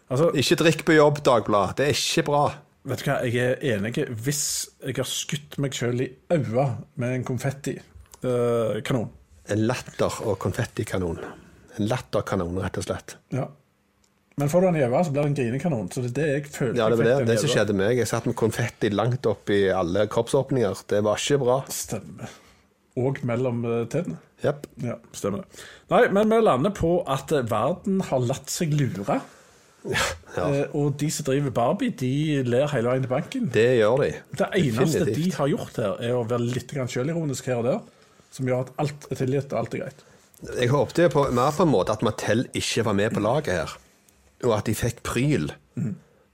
[0.10, 1.78] Altså, Ikke drikk på jobb, Dagbladet.
[1.78, 2.44] Det er ikke bra.
[2.86, 4.41] vet du hva, jeg er enig hvis
[4.86, 6.68] jeg har skutt meg sjøl i øya
[7.02, 9.10] med en konfettikanon.
[9.50, 11.20] En latter- og konfettikanon.
[11.80, 13.15] En latterkanon, rett og slett.
[13.34, 13.48] Ja.
[14.36, 15.91] Men får du den i så blir det en grinekanon.
[15.91, 16.80] Så det er det jeg føler.
[16.80, 18.00] Ja, det var det, det som skjedde meg.
[18.02, 20.82] Jeg satt med konfetti langt opp i alle kroppsåpninger.
[20.91, 21.62] Det var ikke bra.
[21.71, 22.34] Stemmer.
[23.00, 24.19] Og mellom eh, tennene.
[24.43, 24.67] Yep.
[24.84, 25.63] Ja, stemmer det.
[25.93, 29.21] Nei, men vi lander på at eh, verden har latt seg lure.
[29.86, 33.45] Ja, Eh, og de som driver Barbie, de ler hele veien til banken.
[33.53, 34.10] det gjør de.
[34.36, 37.80] Det eneste de har gjort her, er å være litt sjølironisk her og der,
[38.36, 40.03] som gjør at alt er tilgitt og alt er greit.
[40.60, 43.78] Jeg håpte på, mer på en måte at Mattel ikke var med på laget her,
[44.44, 45.46] og at de fikk pryl.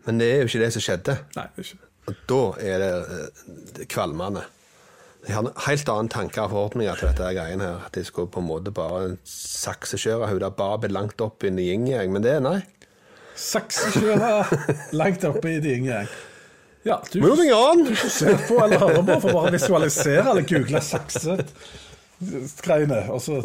[0.06, 1.14] Men det er jo ikke det som skjedde.
[1.38, 1.88] Nei, det er ikke.
[2.10, 3.30] Og da er det, eh,
[3.78, 4.44] det kvalmende.
[5.28, 7.78] Jeg har en helt annen tanker og forhåpninger til dette greien her.
[7.86, 12.10] At de skulle på en måte bare saksekjøre hodet der Babel langt opp i yin-yang.
[12.12, 12.60] Men det er nei.
[13.38, 14.46] Saksekjøre
[15.02, 16.10] langt oppe i din gjeng.
[16.84, 17.96] Ja, du Moving on!
[17.96, 23.12] ser på eller hører på for bare å visualisere eller google saksegreiene.
[23.14, 23.42] Og så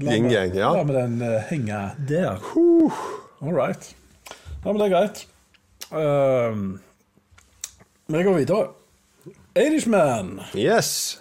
[0.00, 0.80] la ja.
[0.80, 2.40] vi den uh, henge der.
[3.42, 3.94] All right.
[4.64, 5.26] Ja, men det er greit.
[5.90, 6.80] Um,
[8.06, 8.68] vi går videre.
[9.58, 10.36] Irishman.
[10.56, 11.18] Yes.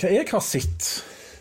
[0.00, 0.90] Hva jeg har sett?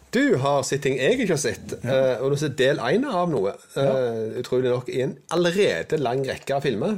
[0.10, 3.04] Du har sett ting jeg ikke har sett, eh, og du har sett del én
[3.06, 3.52] av noe.
[3.78, 6.96] eh, utrolig nok i en allerede lang rekke av filmer.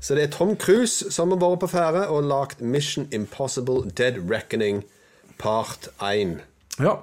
[0.00, 4.16] Så det er Tom Cruise som har vært på ferde og lagd Mission Impossible Dead
[4.30, 4.80] Reckoning
[5.36, 6.38] part 1.
[6.80, 6.96] Ja,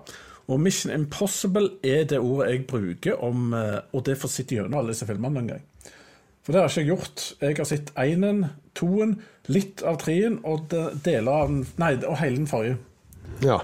[0.48, 4.78] og Mission Impossible er det ordet jeg bruker om eh, Og det får sitte gjennom
[4.80, 5.64] alle disse filmene en gang.
[6.46, 7.24] For det har ikke jeg gjort.
[7.41, 8.43] Jeg har sett énen,
[8.78, 9.16] toen,
[9.50, 10.70] litt av treen og
[11.06, 12.78] deler av den Nei, og hele den forrige.
[13.41, 13.60] Ja.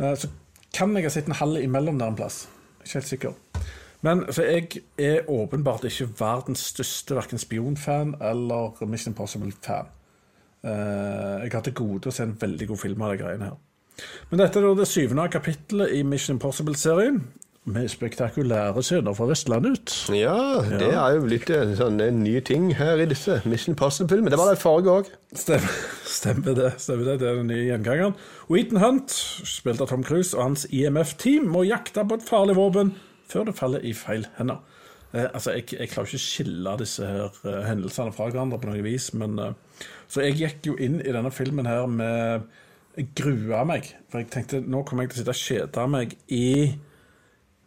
[0.00, 0.28] Eh, Så
[0.74, 2.48] kan jeg ha sett en halv imellom der en plass.
[2.82, 3.36] Ikke helt sikker.
[4.02, 9.86] Men for jeg er åpenbart ikke verdens største verken spionfan eller Mission Impossible-fan.
[10.66, 13.56] Eh, Jeg har til gode å se en veldig god film av de greiene her.
[14.30, 17.22] Men dette er da det syvende kapittelet i Mission Impossible-serien.
[17.66, 19.94] Med spektakulære scener fra Vestlandet ut.
[20.14, 20.36] ja,
[20.70, 24.30] det er jo blitt en sånn en ny ting her i disse Mission Impossible-filmene.
[24.30, 25.10] Det var det forrige òg.
[25.34, 26.70] Stemmer, stemmer det.
[26.78, 28.14] stemmer Det Det er den nye gjengangeren.
[28.46, 29.16] Wheaton Hunt,
[29.50, 32.94] spilt av Tom Cruise, og hans IMF-team må jakte på et farlig våpen
[33.26, 34.62] før det faller i feil hender.
[35.16, 38.70] Eh, altså, jeg, jeg klarer ikke å skille disse her eh, hendelsene fra hverandre på
[38.70, 42.46] noe vis, men eh, Så jeg gikk jo inn i denne filmen her med
[42.96, 46.14] Jeg grua meg, for jeg tenkte nå kommer jeg til å sitte og kjede meg
[46.32, 46.46] i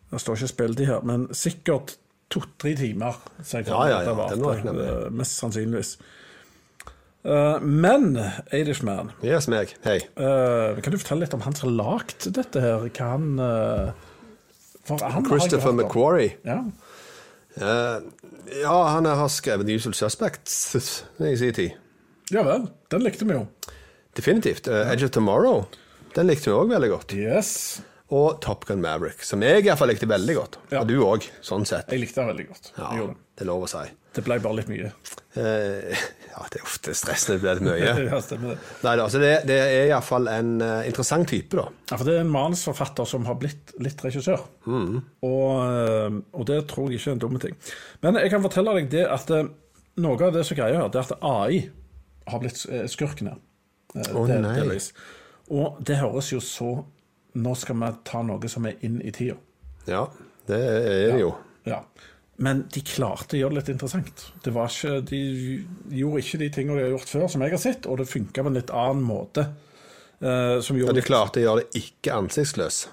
[0.09, 1.97] Det står ikke spilletid her, men sikkert
[2.34, 3.19] to-tre timer.
[3.45, 4.80] Så jeg Ja, ja, ja, varte, den var med.
[5.05, 5.97] eh, Mest sannsynligvis.
[7.25, 8.13] Uh, men
[8.55, 9.73] Irishman Yes, meg.
[9.84, 9.97] Hei.
[10.17, 12.86] Uh, Kan du fortelle litt om han som har lagd dette her?
[12.88, 13.91] Hva han uh,
[15.27, 15.73] Christopher.
[15.75, 16.38] McQuarrie.
[16.45, 16.63] Ja.
[17.59, 20.55] Ja, han har skrevet The Usual Suspects
[21.19, 21.75] i sin tid.
[22.32, 22.69] ja vel.
[22.89, 23.43] Den likte vi jo.
[24.18, 24.68] Definitivt.
[24.68, 25.66] Eh, Edge of Tomorrow.
[26.16, 27.14] Den likte vi òg veldig godt.
[27.14, 27.53] Yes.
[28.10, 30.55] Og Top Gun Maverick, som jeg iallfall likte veldig godt.
[30.72, 30.82] Ja.
[30.82, 31.91] Og du òg, sånn sett.
[31.93, 32.72] Jeg likte den veldig godt.
[32.80, 33.43] Ja, det.
[33.43, 33.84] er lov å si.
[34.18, 34.89] det ble bare litt mye.
[35.38, 37.91] Eh, ja, det er ofte stressende, det blir litt mye.
[38.10, 38.72] ja, stemmer det.
[38.88, 41.68] Nei da, så det, det er iallfall en uh, interessant type, da.
[41.91, 44.41] Ja, for Det er en manusforfatter som har blitt litt regissør.
[44.66, 47.60] Og, eh, og det tror jeg ikke er en dum ting.
[48.01, 49.30] Men jeg kan fortelle deg det at
[50.01, 51.62] noe av det som greier, her, det er at AI
[52.30, 53.38] har blitt skurken her.
[53.95, 54.55] Eh, Å, del- nei.
[54.59, 54.91] delvis.
[55.49, 56.85] Og det høres jo så
[57.39, 59.35] Nå skal vi ta noe som er inn i tida.
[59.87, 60.07] Ja,
[60.49, 61.27] det er det jo.
[61.69, 61.83] Ja.
[62.41, 64.23] Men de klarte å gjøre det litt interessant.
[64.43, 65.19] Det var ikke, de
[65.99, 68.41] gjorde ikke de tingene de har gjort før, som jeg har sett, og det funka
[68.43, 69.45] på en litt annen måte.
[70.23, 72.87] Uh, som Ja, de klarte å gjøre det ikke ansiktsløs,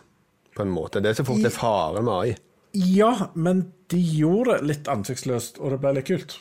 [0.55, 1.01] på en måte.
[1.03, 2.36] Det er så fort det er fare med AI.
[2.76, 6.36] Ja, men de gjorde det litt ansiktsløst, og det ble litt kult.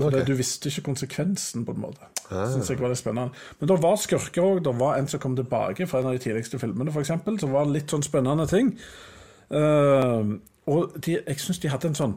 [0.00, 0.10] Okay.
[0.10, 2.08] Det- Du visste ikke konsekvensen, på en måte.
[2.28, 3.44] Synes jeg var litt spennende.
[3.60, 4.62] Men det var skurker òg.
[4.64, 7.12] Det var en som kom tilbake fra en av de tidligste filmene, f.eks.,
[7.42, 8.72] som var litt sånn spennende ting.
[9.52, 10.38] Uh,
[10.72, 12.16] og de, jeg syns de hadde en sånn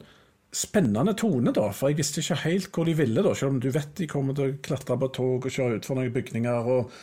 [0.55, 3.67] spennende tone, da, for jeg visste ikke helt hvor de ville, da, selv om du
[3.73, 6.93] vet de kommer til å klatre på tog og kjøre utfor noen bygninger og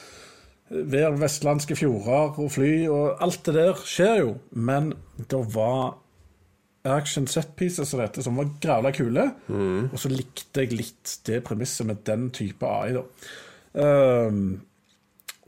[0.75, 4.31] Vær vestlandske fjorder og fly, og alt det der skjer jo.
[4.57, 4.95] Men
[5.31, 5.99] det var
[6.85, 9.25] action set pieces og dette som var grævla kule,
[9.93, 13.05] og så likte jeg litt det premisset med den type AI, da.
[13.75, 14.61] Um,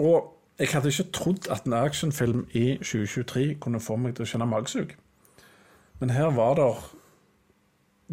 [0.01, 4.31] og jeg hadde ikke trodd at en actionfilm i 2023 kunne få meg til å
[4.31, 4.95] kjenne magesug.
[6.01, 6.71] Men her var det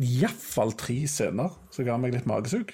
[0.03, 2.71] iallfall tre scener som ga meg litt magesug,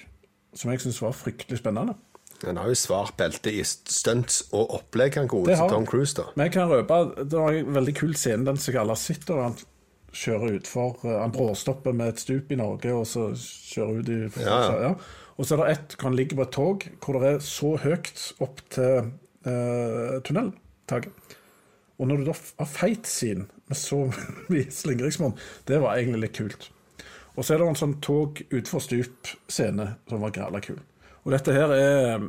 [0.54, 1.94] som jeg syntes var fryktelig spennende.
[2.40, 5.86] Han har jo svart belte i stunts og opplegg, han har Tom.
[5.86, 6.30] Cruise, da.
[6.34, 9.44] Men jeg kan røpe, det var en veldig kul scene, den som alle sitter, og
[9.50, 9.58] han
[10.16, 14.60] kjører utfor Han bråstopper med et stup i Norge, og så kjører ut i Ja,
[14.88, 14.94] ja.
[15.40, 17.70] Og så er det ett hvor han ligger på et tog hvor det er så
[17.80, 18.96] høyt opp til
[19.48, 21.30] eh, tunneltaket.
[22.00, 24.02] Og når du da har feit scene med så
[24.52, 25.36] mye slingringsmonn,
[25.68, 26.68] det var egentlig litt kult.
[27.36, 30.80] Og så er det en sånn tog utfor stup-scene som var græla kul.
[31.24, 32.28] Og dette her er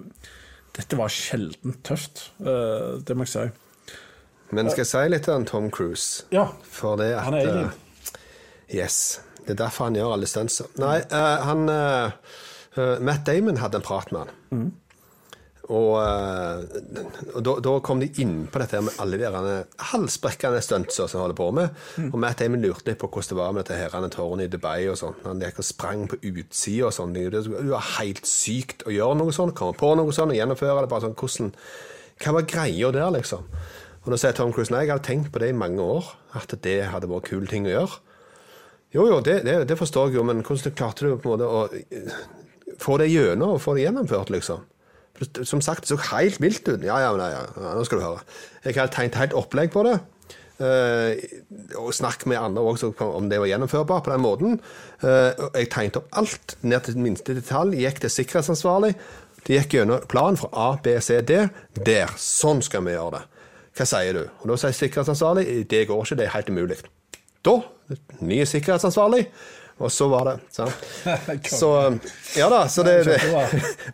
[0.71, 3.41] Dette var sjeldent tøft, eh, det må jeg si.
[4.51, 6.25] Men skal jeg si litt om Tom Cruise?
[6.31, 7.71] Ja, For det at han er alien.
[7.71, 9.19] eh, Yes.
[9.45, 10.67] Det er derfor han gjør alle stunsa.
[10.79, 12.11] Nei, eh, han eh,
[13.03, 14.37] Matt Damon hadde en prat med han.
[14.51, 14.69] Mm.
[15.71, 15.93] Og,
[17.31, 19.53] og da, da kom de inn på dette med alle de
[19.91, 21.77] halsbrekkende stuntsa som han holder på med.
[21.95, 22.09] Mm.
[22.11, 24.89] Og Matt Damon lurte litt på hvordan det var med dette her tårnet i Dubai
[24.91, 25.21] og sånt.
[25.23, 27.15] Han gikk og sprang på utsida og sånn.
[27.15, 27.31] Det
[27.71, 30.91] var helt sykt å gjøre noe sånt, komme på noe sånt og gjennomføre det.
[30.91, 31.53] bare sånn, hvordan,
[32.21, 33.47] Hva var greia der, liksom?
[34.01, 36.53] Og da sier Tom Cruise nei, jeg hadde tenkt på det i mange år, at
[36.65, 37.99] det hadde vært kule ting å gjøre.
[38.91, 41.47] Jo, jo, det, det, det forstår jeg jo, men hvordan klarte du på en måte
[41.47, 42.15] å eh,
[42.81, 44.65] få det gjennom og få det gjennomført, liksom?
[45.45, 46.81] Som sagt, det så helt vilt ut.
[46.81, 47.43] Ja, ja, nei, ja,
[47.77, 48.25] nå skal du høre.
[48.65, 49.99] Jeg har tegnet helt opplegg på det.
[50.61, 51.17] Uh,
[51.79, 54.59] og snakket med andre også om det var gjennomførbart på den måten.
[55.01, 57.79] Uh, jeg tegnet opp alt ned til minste detalj.
[57.81, 58.91] Gikk til sikkerhetsansvarlig.
[59.47, 61.43] De gikk gjennom planen fra A, B, C, D.
[61.85, 62.13] Der.
[62.21, 63.23] Sånn skal vi gjøre det.
[63.81, 64.25] Hva sier du?
[64.43, 66.77] Og Da sier sikkerhetsansvarlig det går ikke, det er helt umulig.
[67.41, 67.55] Da,
[68.21, 69.23] ny sikkerhetsansvarlig,
[69.81, 70.33] og så var det.
[70.53, 70.67] Så,
[71.61, 71.69] Så
[72.37, 73.15] ja da, så det, det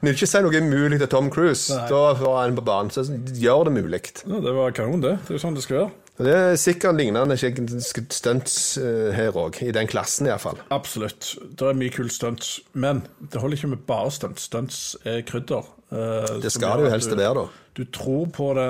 [0.02, 1.72] Vil ikke si noe umulig til Tom Cruise.
[1.88, 2.92] Da var han på banen.
[2.92, 3.06] Så
[3.40, 4.02] gjør det mulig.
[4.28, 5.14] Ja, det var kanon, det.
[5.24, 5.94] Det er jo sånn det skal være.
[6.18, 10.58] Det er sikkert lignende stunts eh, her òg, i den klassen iallfall.
[10.74, 11.36] Absolutt.
[11.56, 12.56] Det er mye kult stunts.
[12.74, 14.48] Men det holder ikke med bare stunts.
[14.50, 15.64] Stunts er krydder.
[15.94, 17.48] eh, Det skal det jo helst være, da.
[17.78, 18.68] Du tror på det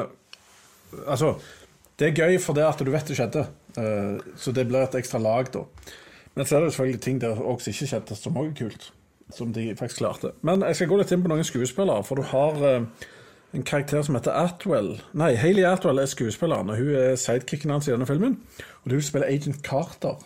[1.06, 1.36] Altså,
[2.00, 5.00] det er gøy for det at du vet det skjedde, eh, så det blir et
[5.00, 5.66] ekstra lag, da.
[6.38, 8.90] Men så er det selvfølgelig ting der også ikke skjedde, som også er kult.
[9.34, 10.32] Som de faktisk klarte.
[10.46, 13.08] Men jeg skal gå litt inn på noen skuespillere, for du har eh,
[13.58, 14.94] en karakter som heter Atwell.
[15.18, 18.38] Nei, Hayley Atwell er skuespilleren, og hun er sidekicken hans i denne filmen.
[18.86, 20.22] Og hun spiller Agent Carter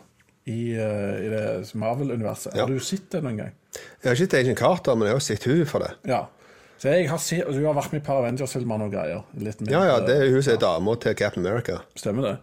[0.46, 2.54] i, eh, i det Marvel-universet.
[2.54, 2.66] Ja.
[2.66, 3.56] Har du sett det noen gang?
[3.72, 5.92] Jeg har ikke sett Agent Carter, men jeg har sett hun for det.
[6.12, 6.26] Ja.
[6.82, 7.22] Så jeg har
[7.54, 9.22] Hun har vært med i par Avengers-filmer og greier.
[9.38, 11.76] Litt mer, Ja, ja, det er hun som er dama til Captain America.
[11.96, 12.38] Stemmer det.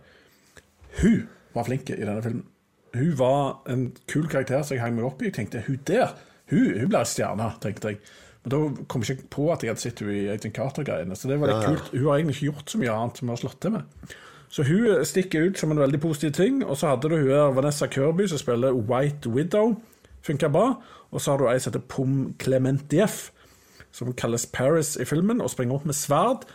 [1.03, 2.45] Hun var flink i denne filmen.
[2.95, 5.28] Hun var en kul karakter som jeg hang meg opp i.
[5.28, 6.14] Jeg tenkte hun der,
[6.51, 7.99] hun, hun blir stjerne, tenkte jeg.
[8.45, 11.16] Men da kom jeg ikke på at jeg hadde sett henne i Agent Carter-greiene.
[11.18, 11.74] Så det var litt Ja, ja.
[11.74, 11.91] kult.
[11.93, 14.14] Hun har egentlig ikke gjort så mye annet som hun har slått til med.
[14.49, 16.62] Så hun stikker ut som en veldig positiv ting.
[16.64, 19.74] Og så hadde du hun her Vanessa Kirby som spiller White Widow.
[20.22, 20.68] Funka bra.
[21.11, 23.30] Og så har du ei som heter Pom Clementieff,
[23.99, 26.47] som kalles Paris i filmen, og springer opp med sverd.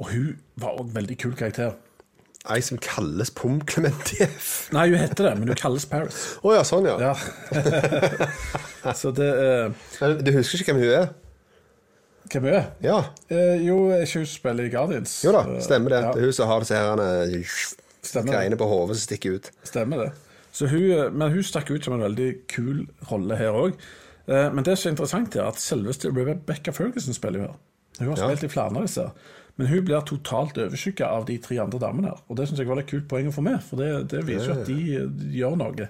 [0.00, 1.76] Og hun var òg veldig kul karakter.
[2.48, 4.70] Ei som kalles Pom Clementieff.
[4.72, 6.20] Nei, hun heter det, men hun kalles Paris.
[6.40, 7.10] Å ja, sånn, ja.
[7.10, 8.94] Ja.
[9.00, 10.14] Så det uh...
[10.24, 11.10] Du husker ikke hvem hun er?
[12.32, 12.70] Hvem hun er?
[12.84, 12.96] Ja.
[13.28, 15.18] Uh, jo, ikke hun spiller i Guardians?
[15.26, 16.00] Jo da, stemmer det.
[16.06, 19.52] Ja, Det er hun som har disse her eh, greiene på hodet som stikker ut.
[19.68, 20.10] Stemmer det.
[20.56, 23.76] Så hun, men hun stakk ut som en veldig kul rolle her òg.
[24.30, 27.56] Men det som er interessant, er at selveste Rebecca Ferguson spiller jo her.
[27.98, 29.06] Hun har spilt i flere av disse.
[29.60, 32.22] Men hun blir totalt overskygga av de tre andre damene her.
[32.30, 34.52] Og det syns jeg var et kult poeng å få med, for det, det viser
[34.52, 35.88] jo at de eh, gjør noe.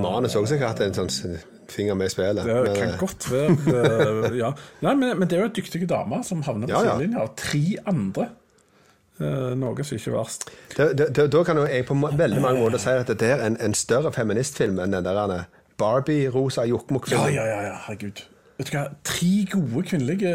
[0.00, 1.36] Manus også sikkert hatt en sånn
[1.68, 2.40] finger med i spillet.
[2.48, 3.84] Det men, kan eh, godt være
[4.30, 4.52] eh, ja.
[4.86, 6.96] Nei, men, men det er jo en dyktig dame som havner på Ja, ja.
[6.96, 7.62] sidelinja av tre
[7.92, 8.30] andre.
[9.18, 10.48] Eh, noe som ikke er verst.
[10.78, 13.76] Da, det, da kan jeg på veldig mange måter si at det er en, en
[13.76, 15.48] større feministfilm enn den der
[15.78, 17.34] Barbie-rosa Ja, jokkmokk-filmen.
[17.34, 18.24] ja, ja, ja, herregud.
[18.58, 20.32] Vet du hva, Tre gode kvinnelige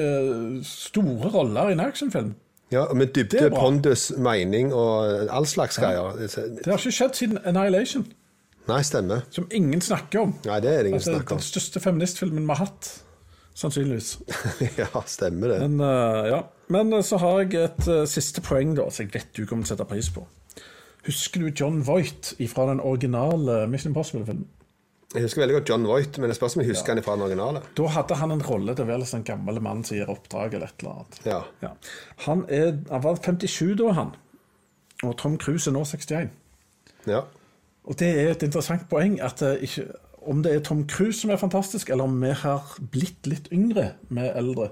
[0.64, 2.34] store roller i en actionfilm.
[2.72, 6.16] Ja, med dybde, pondus, mening og all slags greier.
[6.18, 8.06] Det har ikke skjedd siden Annihilation,
[8.68, 9.26] Nei, stemmer.
[9.30, 10.36] som ingen snakker om.
[10.48, 11.42] Nei, det er det ingen Altså, snakker om.
[11.42, 12.90] Den største feministfilmen vi har hatt,
[13.60, 14.14] sannsynligvis.
[14.82, 15.60] ja, stemmer det.
[15.68, 16.42] Men, uh, ja.
[16.74, 19.68] Men uh, så har jeg et uh, siste poeng, da, som jeg vet du kommer
[19.68, 20.24] til å sette pris på.
[21.06, 24.48] Husker du John Voight fra den originale Mission Impossible-filmen?
[25.14, 27.26] Jeg husker veldig godt John Voight, men jeg spørs om jeg husker han fra den
[27.28, 27.62] originale.
[27.78, 30.72] Da hadde han en rolle til å være en gammel mann som gir oppdrag eller
[30.72, 31.20] et eller annet.
[31.28, 31.40] Ja.
[31.62, 31.72] Ja.
[32.26, 34.16] Han, er, han var 57 da, han.
[35.04, 36.34] Og Tom Cruise er nå 61.
[37.12, 37.24] ja.
[37.84, 39.82] Og det er et interessant poeng at det ikke,
[40.32, 43.90] om det er Tom Cruise som er fantastisk, eller om vi har blitt litt yngre
[44.08, 44.70] med eldre.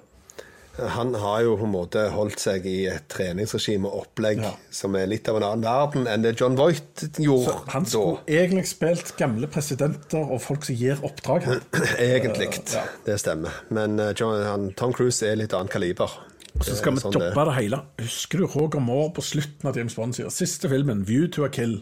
[0.79, 4.53] Han har jo på en måte holdt seg i et treningsregime og opplegg Ja.
[4.71, 8.67] som er litt av en annen verden enn det John Voight gjorde Han skulle egentlig
[8.71, 11.43] spilt gamle presidenter og folk som gir oppdrag.
[11.99, 12.47] egentlig.
[12.55, 12.73] Uh.
[12.79, 12.85] Ja.
[13.05, 13.51] Det stemmer.
[13.69, 16.09] Men eh, John, han, Tom Cruise er litt annet kaliber.
[16.55, 17.35] Og Så skal vi Sånn det er.
[17.35, 17.81] jobbe det hele.
[18.01, 21.49] Husker du Roger Moore på slutten av James Bond sier siste filmen, 'View to a
[21.51, 21.81] Kill'?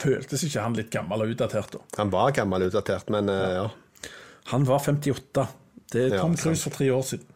[0.00, 1.78] Føltes ikke han litt gammel og utdatert da?
[2.00, 4.10] Han var gammel og utdatert, men uh, ja.
[4.52, 5.46] Han var 58.
[5.92, 7.26] Det er Tom ja, Cruise for tre år siden.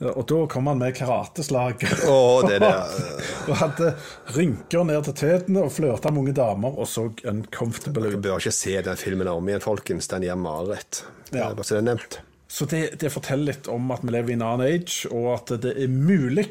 [0.00, 1.82] Og da kom han med karateslag.
[2.08, 2.70] Oh, det det.
[2.72, 3.90] eh, og hadde
[4.32, 8.22] rynker ned til tetene og flørta med unge damer og så uncomfortable ut.
[8.24, 10.08] bør ikke se den filmen om igjen, folkens.
[10.08, 11.02] Den gir mareritt.
[11.34, 11.50] Ja.
[11.52, 12.20] Bare så det er nevnt.
[12.50, 15.52] Så det, det forteller litt om at vi lever i en annen age, og at
[15.62, 16.48] det er mulig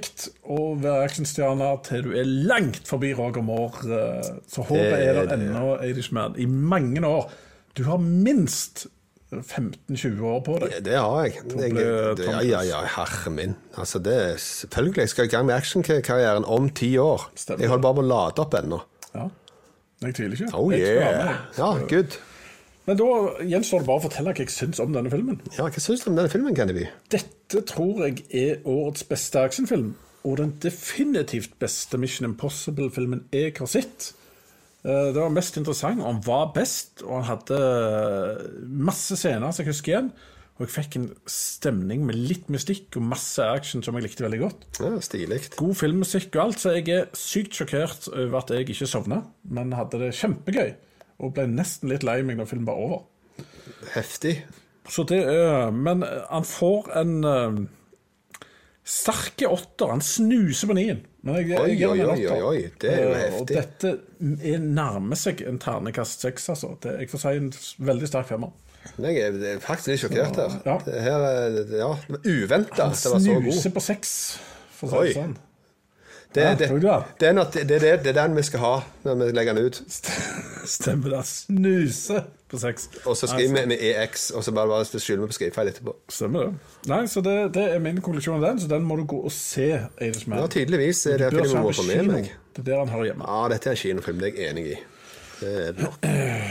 [0.48, 3.82] å være actionstjerne til du er langt forbi Roger Moore.
[3.98, 7.28] eh, Så håpet Det er er der ennå, ennå, Man, i mange år.
[7.76, 8.86] Du har minst
[9.30, 10.72] 15-20 år på deg.
[10.86, 11.44] Det har jeg.
[11.54, 13.54] jeg det, ja, ja, ja, herre min.
[13.78, 15.04] Altså, det er selvfølgelig.
[15.06, 17.30] Jeg skal i gang med actionkarrieren om ti år.
[17.38, 17.62] Stemmer.
[17.62, 18.82] Jeg holder bare på å lade opp ennå.
[19.14, 19.28] Ja.
[20.02, 20.50] Jeg tviler ikke.
[20.58, 21.46] Oh yeah.
[21.60, 22.18] Ja, good.
[22.90, 23.08] Men da
[23.46, 25.42] gjenstår det bare å fortelle hva jeg syns om denne filmen.
[25.54, 26.88] Ja, Hva syns du om denne filmen, Kennedy?
[27.14, 29.92] Dette tror jeg er årets beste actionfilm,
[30.26, 34.14] og den definitivt beste Mission Impossible-filmen jeg har sett.
[34.86, 38.44] Eh, Det var mest interessant, og han var best, og han hadde eh,
[38.90, 40.12] masse scener som jeg husker igjen.
[40.60, 44.40] Og jeg fikk en stemning med litt mystikk og masse action som jeg likte veldig
[44.42, 44.66] godt.
[44.84, 45.38] Ja, Stilig.
[45.56, 49.72] God filmmusikk og alt, så jeg er sykt sjokkert over at jeg ikke sovna, men
[49.78, 50.74] hadde det kjempegøy.
[51.24, 53.06] Og ble nesten litt lei meg når filmen var over.
[53.96, 54.42] Heftig.
[54.90, 57.14] Så det er Men han får en
[58.86, 59.92] sterke åtter.
[59.92, 61.02] Han snuser på nien.
[61.28, 63.42] Oi, oi, oi, oi, det er jo Eh, heftig.
[63.42, 63.92] Og dette
[64.54, 66.74] er nærmer seg en ternekast seks, altså.
[66.82, 67.52] Det, jeg får si en
[67.92, 68.56] veldig sterk femmer.
[69.04, 70.56] Jeg er faktisk litt sjokkert her.
[70.66, 70.78] Ja.
[71.04, 71.90] Her er ja,
[72.24, 73.52] uventa Han at det var så god.
[73.52, 74.14] snuser på seks,
[74.80, 75.38] for å si det sånn.
[76.36, 77.54] Det, Ja, det, det?
[77.54, 78.74] det, det, det, det er den vi skal ha
[79.04, 79.80] når vi legger den ut.
[80.70, 81.24] Stemmer det.
[81.26, 82.20] Snuse
[82.50, 82.86] på sex.
[83.06, 85.96] Og så skriver vi med EX, og så bare, bare skylder vi på skrivefeil etterpå.
[86.10, 86.76] Stemmer det.
[86.92, 89.34] Nei, så det, det er min konklusjon av den, så den må du gå og
[89.34, 89.72] se.
[89.98, 92.32] Ja, tydeligvis det er vi må få med meg.
[92.54, 93.26] Det er der han hører hjemme.
[93.26, 94.80] Ja, dette er en kinofilm, det er jeg enig i.
[95.40, 96.10] Det er det nok.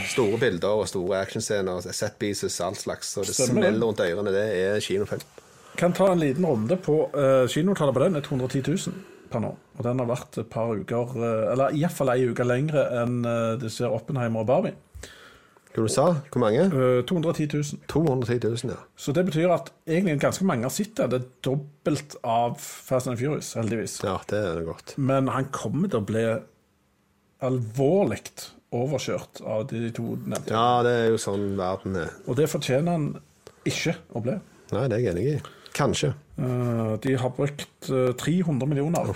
[0.09, 3.13] Store bilder og store actionscener, set pieces, alt slags.
[3.15, 4.33] Og det Stemmer smeller rundt ørene.
[4.33, 5.23] Det er kinofilm.
[5.79, 8.91] Kan ta en liten runde på uh, Kinotallet på den er 210
[9.29, 9.55] 000 per nå.
[9.77, 13.55] Og den har vært et par uker, eh, eller iallfall ei uke lengre enn uh,
[13.61, 14.75] disse Oppenheimer og Barbie.
[15.69, 16.63] Hva du sa Hvor mange?
[16.65, 17.81] Eh, 210 000.
[17.87, 18.79] 210 000, ja.
[18.97, 21.09] Så det betyr at egentlig ganske mange har sett det.
[21.11, 23.99] Det er dobbelt av Fast and Furious, heldigvis.
[24.03, 24.95] Ja, det er det godt.
[24.97, 26.25] Men han kommer til å bli
[27.45, 28.23] alvorlig
[28.75, 30.53] overkjørt av de to nevnte.
[30.53, 32.11] Ja, det er jo sånn verden er.
[32.27, 33.07] Og det fortjener han
[33.69, 34.35] ikke å bli.
[34.73, 35.37] Nei, det er jeg enig i.
[35.79, 36.09] Kanskje.
[36.37, 39.13] Eh, de har brukt eh, 300 millioner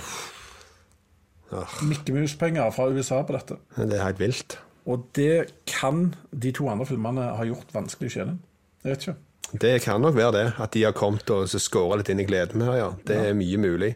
[1.53, 3.59] Ja, Mikke Mus-penger fra USA på dette.
[3.77, 4.57] det er helt vilt.
[4.89, 8.37] Og det kan de to andre filmene ha gjort vanskelig å tjene.
[8.83, 9.15] Jeg vet ikke.
[9.61, 12.63] Det kan nok være det, at de har kommet og skåra litt inn i gleden
[12.65, 12.89] her, ja.
[13.05, 13.91] Det er mye mulig.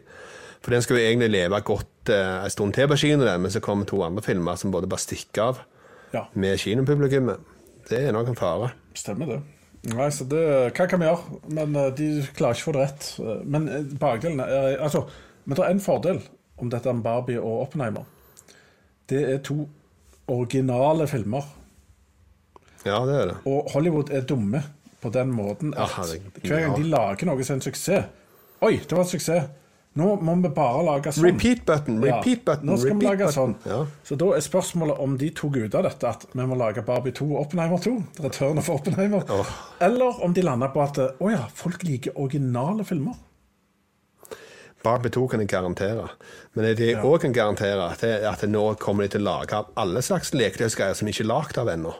[0.62, 3.60] For den skal jo egentlig leve godt eh, en stund til på kino, men så
[3.64, 5.60] kommer to andre filmer som både bare stikker av
[6.14, 7.42] Ja, med kinopublikummet.
[7.90, 8.70] Det er nok en fare.
[8.94, 9.40] stemmer det.
[9.86, 10.40] Nei, så det,
[10.74, 11.38] Hva kan vi gjøre?
[11.54, 13.08] Men eh, de klarer ikke å få det rett.
[13.22, 15.04] Eh, Men eh, bakdelen er Altså,
[15.44, 16.18] men det er en fordel
[16.58, 18.04] om dette med Barbie og Oppenheimer.
[19.08, 19.62] Det er to
[20.28, 21.46] originale filmer.
[22.84, 23.36] Ja, det er det.
[23.48, 24.60] Og Hollywood er dumme
[25.02, 26.76] på den måten Ja, at herregud, hver gang ja.
[26.76, 28.04] de lager noe som er en suksess
[28.66, 29.44] Oi, det var en suksess.
[29.98, 31.26] Nå må vi bare lage sånn.
[31.26, 33.34] Repeat button, repeat button, Nå skal vi repeat button.
[33.34, 33.54] sånn.
[33.66, 33.78] Ja.
[34.06, 37.14] Så da er spørsmålet om de tok ut av dette at vi må lage Barbie
[37.16, 37.94] 2 og Oppenheimer 2.
[38.22, 39.24] Return of Oppenheimer.
[39.34, 39.54] Oh.
[39.82, 43.18] Eller om de lander på at å ja, folk liker originale filmer.
[44.84, 46.06] Barbie 2 kan jeg garantere.
[46.54, 50.02] Men det jeg òg kan garantere, er at nå kommer de til å lage alle
[50.06, 51.96] slags leketøysgreier som ikke er lagd av ennå.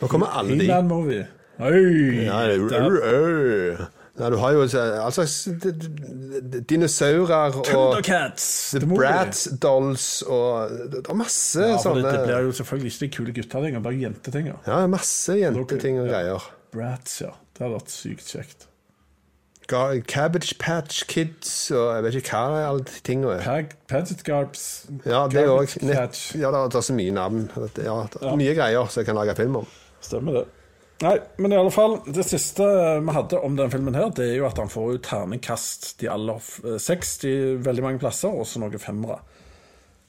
[0.00, 0.64] Nå kommer alle de.
[0.64, 1.26] He-Man-movie.
[1.62, 2.24] Oi!
[2.24, 3.90] Ja, det.
[4.20, 8.46] Ja, du har jo all d- d- dinosaurer og Thundercats!
[8.76, 13.06] The Brats dolls og Det er masse Ja, det, sånne det blir jo selvfølgelig ikke
[13.06, 14.58] de kule guttetingene, bare jentetinger.
[14.68, 16.50] Ja, masse jenteting og greier.
[16.72, 17.32] Brats, ja.
[17.56, 18.68] Det hadde vært sykt kjekt.
[19.72, 23.44] Cabbage Patch Kids og jeg vet ikke hva alle de tingene er.
[23.46, 24.64] Pag, Paget Garbs.
[25.06, 26.02] Ja, det er òg Ja,
[26.52, 27.46] det er så mye navn.
[27.56, 29.70] Ja, det er mye greier som jeg kan lage film om.
[30.04, 30.44] Stemmer det.
[31.02, 32.62] Nei, men i alle fall, det siste
[33.02, 36.10] vi hadde om den filmen her, det er jo at han får jo terningkast de
[36.12, 37.32] aller eh, seks de
[37.64, 39.18] veldig mange plasser, og så noen femmere.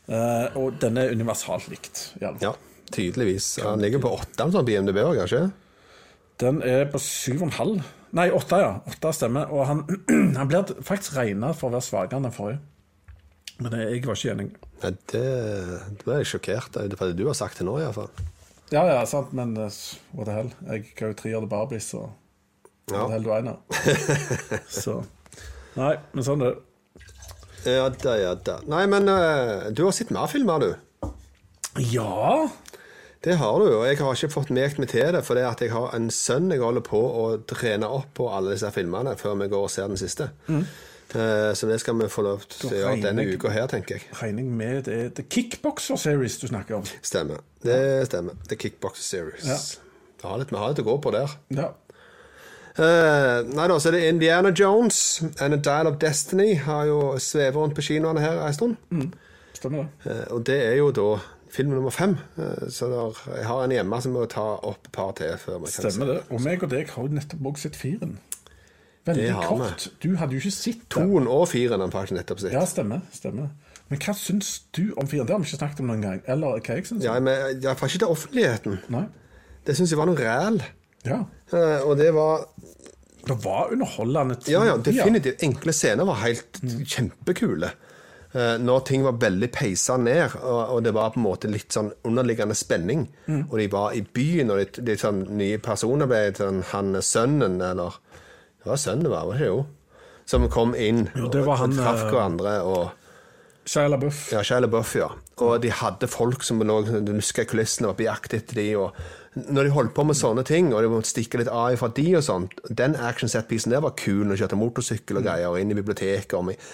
[0.05, 2.53] Eh, og den er universalt likt, i alle fall.
[2.53, 3.55] Ja, tydeligvis.
[3.65, 5.47] Han ligger på åtte sånn på IMDb òg, kanskje?
[6.43, 7.89] Den er på syv og en halv.
[8.13, 8.75] Nei, åtte, ja.
[8.89, 9.49] Åtte stemmer.
[9.53, 9.81] Og han,
[10.37, 12.61] han blir faktisk regna for å være svakere enn den forrige.
[13.63, 14.47] Men jeg var ikke enig.
[14.83, 15.25] Nei, det,
[15.97, 18.11] det ble jeg sjokkert av det du har sagt til nå, iallfall.
[18.71, 19.67] Ja, ja, sant, men uh,
[20.15, 20.51] what the hell.
[20.69, 23.05] Jeg ga jo tre av det Barbies, så what Ja.
[23.07, 23.57] the hell du einer.
[24.69, 25.03] Så
[25.75, 26.61] Nei, men sånn er det.
[27.65, 28.57] Ja da, ja da.
[28.69, 30.73] Nei, men uh, du har sett mer filmer, du.
[31.93, 32.49] Ja
[33.23, 35.61] Det har du, og jeg har ikke fått mekt meg til det, for det at
[35.63, 39.37] jeg har en sønn jeg holder på å trene opp på alle disse filmene før
[39.39, 40.27] vi går og ser den siste.
[40.51, 40.65] Eh,
[41.11, 44.07] Så det skal vi få lov til å gjøre denne jeg- uka her, tenker jeg.
[44.21, 46.83] regning med det er The Kickboxer Series du snakker om.
[47.03, 47.43] Stemmer.
[47.61, 48.33] Det stemmer.
[48.49, 49.45] The Kickboxer Series.
[49.45, 49.57] Ja.
[50.23, 50.49] Vi har litt,
[50.79, 51.29] å gå på der.
[51.53, 51.69] Ja.
[52.73, 57.19] Uh, nei da, så er det Indiana Jones and A Dial of Destiny har jo
[57.21, 59.13] svevet rundt på kinoene her en stund.
[59.53, 60.07] Stemmer det.
[60.07, 61.19] Uh, og det er jo da
[61.53, 62.15] film nummer fem.
[62.33, 65.59] Uh, så der, jeg har en hjemme som må ta opp et par til før
[65.61, 66.19] vi kan Stemmer det.
[66.33, 68.17] Og meg og deg har jo nettopp også sett firen.
[69.05, 69.87] Veldig kort.
[70.03, 71.09] Du hadde jo ikke sett den.
[71.11, 72.53] Toen og firen har faktisk nettopp sett.
[72.55, 73.01] Ja, stemmer.
[73.11, 73.49] stemmer.
[73.91, 75.27] Men hva syns du om firen?
[75.27, 76.21] Det har vi ikke snakket om noen gang.
[76.31, 77.03] Eller hva jeg syns.
[77.03, 78.77] Ja, men Iallfall ikke til offentligheten.
[78.95, 79.03] Nei.
[79.67, 80.61] Det syns jeg var noe ræl.
[81.03, 81.19] Ja.
[81.51, 82.45] Uh, og det var
[83.27, 84.35] Det var underholdende.
[84.51, 85.43] Ja, ja, definitivt.
[85.43, 87.69] Enkle scener var helt kjempekule.
[88.33, 91.71] Uh, når ting var veldig peisa ned, og, og det var på en måte litt
[91.75, 93.45] sånn underliggende spenning, Mm.
[93.51, 97.61] og de var i byen, og de, de sånn nye personer ble sånn, han sønnen,
[97.61, 97.99] eller
[98.63, 99.63] Det var sønnen var, det ikke jo?
[100.25, 102.53] Som kom inn Jo, det var og, han, og traff eh, hverandre.
[102.63, 102.99] og...
[103.63, 104.25] Shia LaBeouf.
[104.31, 105.09] Ja, Shia LaBeouf, ja.
[105.43, 108.69] Og de hadde folk som lå du husker i kulissene var på jakt etter de,
[108.79, 108.95] og
[109.33, 112.05] Når de holdt på med sånne ting, og de måtte stikke litt av fra de
[112.19, 115.59] og sånt Den action set-pisen der var kul, når de kjørte motorsykkel og greier, og
[115.59, 116.67] inn i biblioteket og med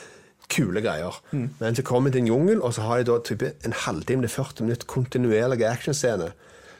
[0.49, 1.13] Kule greier.
[1.29, 1.49] Mm.
[1.59, 4.25] Men så kom de til en jungel, og så har de da type en halvtime
[4.25, 6.31] til 40 minutter kontinuerlig actionscene.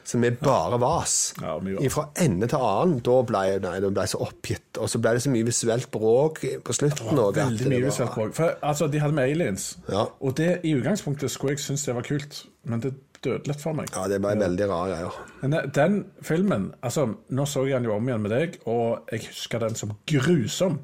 [0.04, 1.34] Som er bare vas.
[1.40, 1.56] Ja.
[1.92, 2.98] Fra ende til annen.
[3.06, 4.78] Da ble jeg, nei, da ble jeg så oppgitt.
[4.80, 7.18] Og så ble det så mye visuelt bråk på slutten.
[7.20, 8.34] at Veldig mye visuelt bråk.
[8.34, 10.06] For altså, de hadde med aliens, Ja.
[10.20, 13.76] og det i utgangspunktet skulle jeg synes det var kult, men det døde litt for
[13.76, 13.90] meg.
[13.94, 15.16] Ja, det ble veldig rare greier.
[15.42, 19.04] Men eh, den filmen altså, Nå så jeg den jo om igjen med deg, og
[19.12, 20.78] jeg husker den som grusom.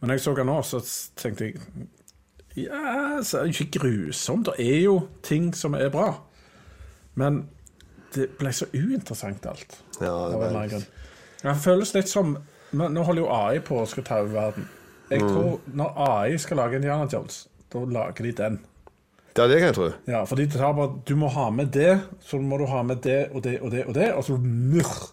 [0.00, 0.80] Men når jeg så den nå, så
[1.16, 1.60] tenkte jeg
[2.56, 4.42] Ja, så er det ikke grusom.
[4.44, 6.08] Det er jo ting som er bra.
[7.14, 7.44] Men
[8.14, 9.76] det ble så uinteressant, alt.
[10.00, 10.86] Ja, det ble- det.
[11.42, 12.38] Det føles litt som
[12.72, 14.66] Nå holder jo AI på å skal ta over verden.
[15.10, 15.28] Jeg Mm.
[15.28, 18.58] tror Når AI skal lage Indiana Jones, da lager de den.
[19.38, 19.92] Ja, det kan jeg tro.
[20.06, 23.00] Ja, fordi det tar bare, Du må ha med det, så må du ha med
[23.02, 25.10] det og det og det, og det, og så murr.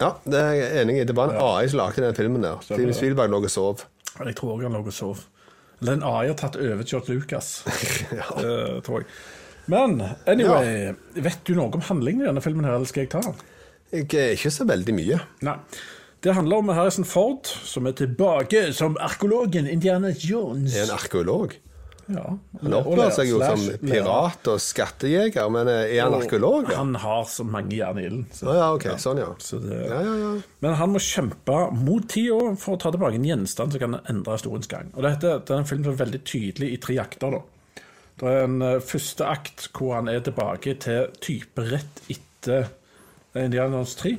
[0.00, 1.04] Ja, det er jeg enig i.
[1.04, 2.58] Det var en AI som lagde den filmen der.
[2.60, 2.92] Steven.
[2.94, 3.84] Spielberg lå og sov.
[4.24, 5.18] Jeg tror også han lå og sov.
[5.80, 7.64] Eller en AI har tatt over George Lucas,
[8.12, 9.06] eh, tror jeg.
[9.70, 13.20] Men anyway, vet du noe om handlingen i denne filmen, her, eller skal jeg ta
[13.20, 13.34] den?
[13.92, 14.08] Jeg
[14.38, 15.20] ikke så veldig mye.
[15.44, 15.56] Nei.
[16.22, 20.74] Det handler om Harrison Ford, som er tilbake som arkeologen Indiana Jones.
[20.78, 21.56] Er en arkeolog.
[22.12, 22.24] Ja.
[22.62, 26.66] Han oppfører seg jo som pirat og skattejeger, men eh, er han arkeolog?
[26.70, 28.26] Ja, Han har så mange jern i ilden.
[28.34, 28.86] så- Å, ja ok.
[29.02, 29.28] Sånn, ja.
[29.38, 30.32] Så det, Ja, ja, ja.
[30.60, 34.34] Men han må kjempe mot tida for å ta tilbake en gjenstand som kan endre
[34.38, 34.90] historiens gang.
[34.96, 37.30] Og dette, det er en film som er veldig tydelig i tre akter.
[37.30, 37.40] da.
[38.22, 42.70] Det er en eh, første akt hvor han er tilbake til type rett etter
[43.34, 44.14] Indiana Jones 3.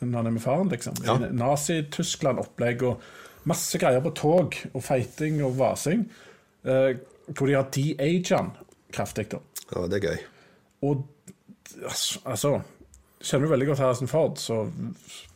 [0.00, 0.96] Når han er med faren, liksom.
[1.04, 1.18] Ja.
[1.28, 3.04] Nazi-Tyskland-opplegg og
[3.50, 6.06] masse greier på tog og feiting og vasing.
[6.64, 6.96] Eh,
[7.36, 8.52] hvor de har de-aget han
[8.92, 9.38] kraftig, da.
[9.70, 10.22] ja, det er gøy.
[10.88, 11.04] Og
[12.24, 12.60] altså
[13.20, 14.62] Kjenner du veldig godt Harrison Ford, så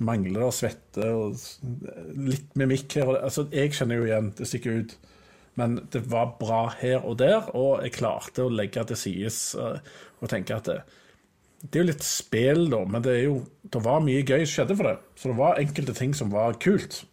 [0.01, 1.35] mangler det svette og
[2.17, 3.11] litt mimikk her.
[3.19, 4.95] Altså, jeg kjenner jo igjen, det stikker ut.
[5.61, 9.33] Men det var bra her og der, og jeg klarte å legge til side
[9.63, 10.79] eh, og tenke at det,
[11.65, 14.53] det er jo litt spel, da, men det er jo Det var mye gøy som
[14.53, 14.97] skjedde for det.
[15.17, 17.05] Så det var enkelte ting som var kult.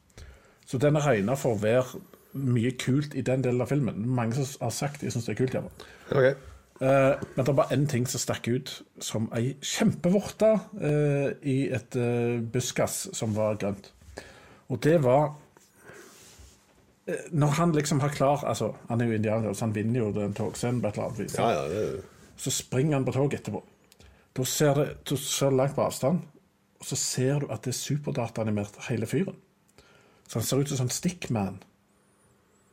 [0.68, 2.02] Så den er regna for å være
[2.38, 4.04] mye kult i den delen av filmen.
[4.08, 5.56] Mange som har sagt de syns det er kult.
[5.56, 5.64] Ja.
[6.12, 6.36] Okay.
[6.82, 8.72] Uh, men det bare én ting som stakk ut
[9.04, 13.92] som ei kjempevorte uh, i et uh, buskas som var grønt.
[14.72, 15.41] Og det var eh,
[17.32, 20.34] Når han liksom har klar Altså, han er jo indianer, så han vinner jo den
[20.38, 21.38] togscenen på et eller annet vis.
[21.38, 22.04] Ja, ja, det,
[22.38, 23.64] Så springer han på toget etterpå.
[24.38, 26.22] Da ser det, du ser langt på avstand,
[26.80, 29.36] og så ser du at det er superdataanimert hele fyren.
[30.28, 31.58] Så han ser ut som sånn Stickman.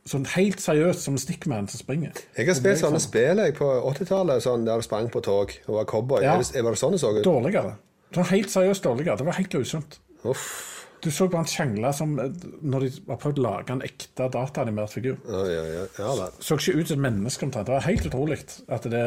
[0.09, 2.13] Sånn helt seriøst som Stickman som springer.
[2.37, 5.75] jeg har spilt sånne spill jeg, på 80-tallet, sånn, der du sprang på tog og
[5.75, 6.23] var cowboy.
[6.23, 6.37] Ja.
[6.37, 7.23] Det- Var det sånn det så ut?
[7.25, 7.75] Dårligere.
[8.13, 9.17] Sånn helt seriøst dårligere.
[9.17, 9.99] Det var helt grusomt.
[10.23, 10.68] Uff.
[10.99, 12.31] Du så på sjangler som eh,
[12.61, 15.17] når de har prøvd å lage en ekte dataanimert figur.
[15.27, 15.85] Ja, ja, ja.
[15.99, 16.39] ja vel.
[16.43, 17.69] Så ikke ut som et menneske omtrent.
[17.69, 19.03] Det var helt utrolig at det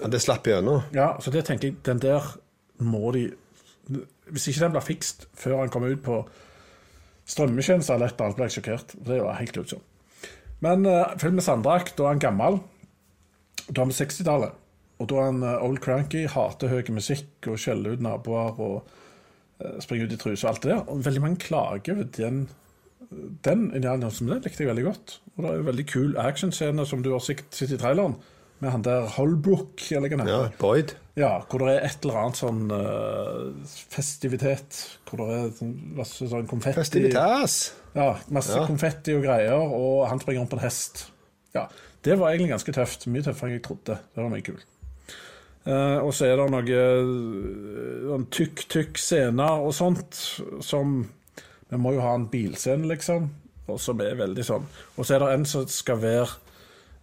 [0.00, 0.82] Ja, det slapp gjennom.
[0.96, 2.26] Ja, så det tenker jeg, den der
[2.80, 3.28] må de
[4.30, 6.20] Hvis ikke den blir fikst før han kommer ut på
[7.30, 8.94] strømmetjenester eller et eller annet, blir jeg sjokkert.
[9.06, 9.86] Det var helt grusomt.
[10.60, 12.58] Men uh, filmen andre akt, da er han gammel.
[13.70, 14.56] Da er vi 60-tallet.
[15.00, 18.98] Og da er han uh, old cranky, hater høy musikk og skjeller ut naboer og
[19.60, 20.82] eh, springer ut i truse og alt det der.
[20.88, 22.48] Og veldig mange klager over den
[23.44, 25.20] den Indiana Jones, det likte jeg veldig godt.
[25.36, 28.14] Og det er en veldig kul actionscene som du har sett i traileren,
[28.60, 30.48] med han der Holbrook, eller hva Ja.
[30.60, 30.92] Boyd.
[31.16, 33.50] Ja, hvor det er et eller annet sånn uh,
[33.90, 34.78] festivitet.
[35.08, 36.78] Hvor det er sånn- masse sånn konfetti.
[36.78, 37.72] Festivitas.
[37.96, 38.66] Ja, masse Ja.
[38.66, 41.10] konfetti og greier, og han springer om på en hest.
[41.54, 41.66] Ja,
[42.02, 43.06] Det var egentlig ganske tøft.
[43.08, 43.98] Mye tøffere enn jeg trodde.
[44.14, 44.64] Det var mye kult.
[45.68, 46.84] Eh, og så er det noe
[48.10, 50.16] sånn tykk-tykk scener og sånt
[50.64, 51.02] som
[51.70, 53.28] Vi må jo ha en bilscene, liksom,
[53.70, 54.64] og som er veldig sånn.
[54.96, 56.24] Og så er det en som skal være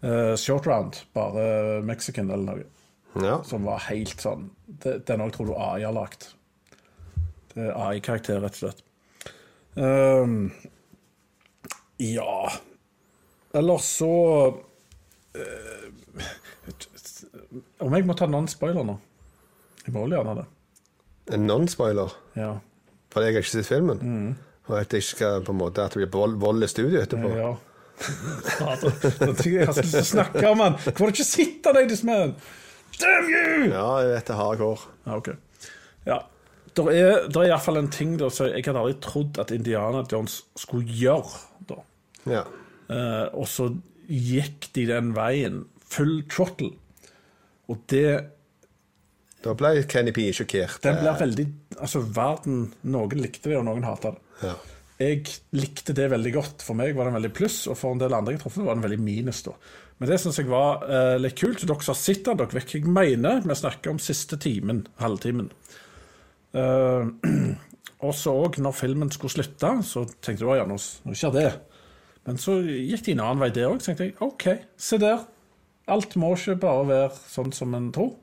[0.04, 3.38] uh, short round, bare Mexican eller noe Ja.
[3.48, 4.50] som var helt sånn
[4.84, 6.28] det, Den òg tror du AI har lagd.
[7.54, 8.84] Det er AI-karakter, rett og slett.
[9.78, 10.52] Um,
[12.04, 12.52] ja
[13.54, 14.12] Ellers så
[15.38, 15.88] eh,
[17.80, 18.98] Om jeg må ta non-spoiler nå?
[19.86, 20.46] Jeg må vel gjerne det.
[21.38, 22.14] En non-spoiler.
[22.36, 22.52] Ja.
[23.14, 24.02] For jeg har ikke sett filmen.
[24.04, 24.30] Mm.
[24.68, 27.02] Og at det ikke skal på en måte at det blir vold, vold i studio
[27.02, 27.32] etterpå.
[27.38, 27.54] ja.
[28.60, 28.92] Fader,
[29.48, 30.76] Jeg har så lyst til å snakke om den.
[30.86, 32.36] Hvorfor ikke sitte deg, Ladies Man?
[33.02, 33.72] Damn you!
[33.72, 34.92] Ja, jeg vet det hardcore.
[35.08, 35.30] Ja, ok.
[36.06, 36.18] Ja.
[36.78, 40.04] Det er, der er iallfall en ting da, som jeg hadde aldri trodd at Indiana
[40.12, 41.40] Jones skulle gjøre.
[41.72, 41.80] da.
[42.30, 42.44] Ja.
[42.94, 43.72] Eh, og så
[44.08, 45.64] gikk de den veien.
[45.90, 46.76] Full throttle.
[47.68, 48.08] Og det
[49.44, 50.82] Da ble Kenny P sjokkert.
[50.84, 51.46] Den blir veldig
[51.78, 54.24] Altså, verden Noen likte det, og noen hata det.
[54.48, 54.56] Ja.
[54.98, 56.64] Jeg likte det veldig godt.
[56.66, 58.74] For meg var det en veldig pluss, og for en del andre jeg traff, var
[58.74, 59.44] det en veldig minus.
[59.46, 59.54] da.
[59.98, 61.62] Men det syns jeg var eh, litt kult.
[61.62, 63.46] Dere som har sett den, dere vet hva jeg mener.
[63.46, 65.52] Vi snakker om siste timen, halvtimen.
[66.58, 67.14] Uh,
[68.06, 71.50] og så òg, når filmen skulle slutte, så tenkte jeg ja, nå nå skjer det.
[72.28, 73.82] Men så gikk de en annen vei der òg.
[73.82, 74.50] Så tenkte jeg OK,
[74.82, 75.26] se der.
[75.88, 78.16] Alt må ikke bare være sånn som en tror.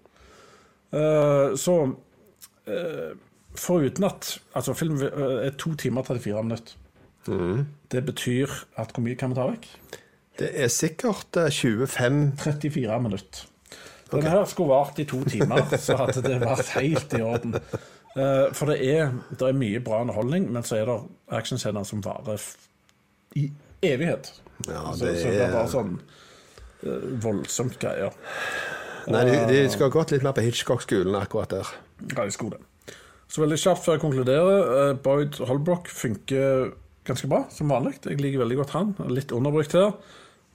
[0.94, 3.12] Eh, så uh,
[3.58, 6.76] foruten at altså film er to timer og 34 minutter.
[7.92, 9.68] Det betyr at hvor mye kan vi ta vekk?
[10.38, 13.44] Det er sikkert eh, 25 34 minutter.
[14.12, 17.56] Denne her skulle vart i to timer, så hadde det vært helt i orden.
[18.14, 20.98] Eh, for det er, det er mye bra underholdning, men så er det
[21.34, 22.42] actionscener som varer
[23.38, 23.48] i
[23.82, 24.32] evighet.
[24.68, 26.20] Ja, så, det så det er bare sånn eh,
[27.24, 28.12] voldsomt greier.
[29.10, 31.72] Nei, de, de skal ha gått litt mer på Hitchcock-skolen akkurat der.
[32.16, 32.96] Ja, de skulle det.
[33.28, 34.72] Så veldig kjapt før jeg konkluderer.
[34.90, 36.70] eh, Boyd Holbrook funker
[37.04, 37.98] ganske bra, som vanlig.
[38.04, 38.94] Jeg liker veldig godt han.
[39.12, 39.92] Litt underbrukt her,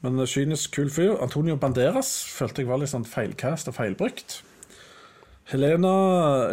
[0.01, 1.17] men kynisk, kul fyr.
[1.21, 4.39] Antonio Banderas følte jeg var litt sånn feilcast og feilbrukt.
[5.49, 5.91] Helena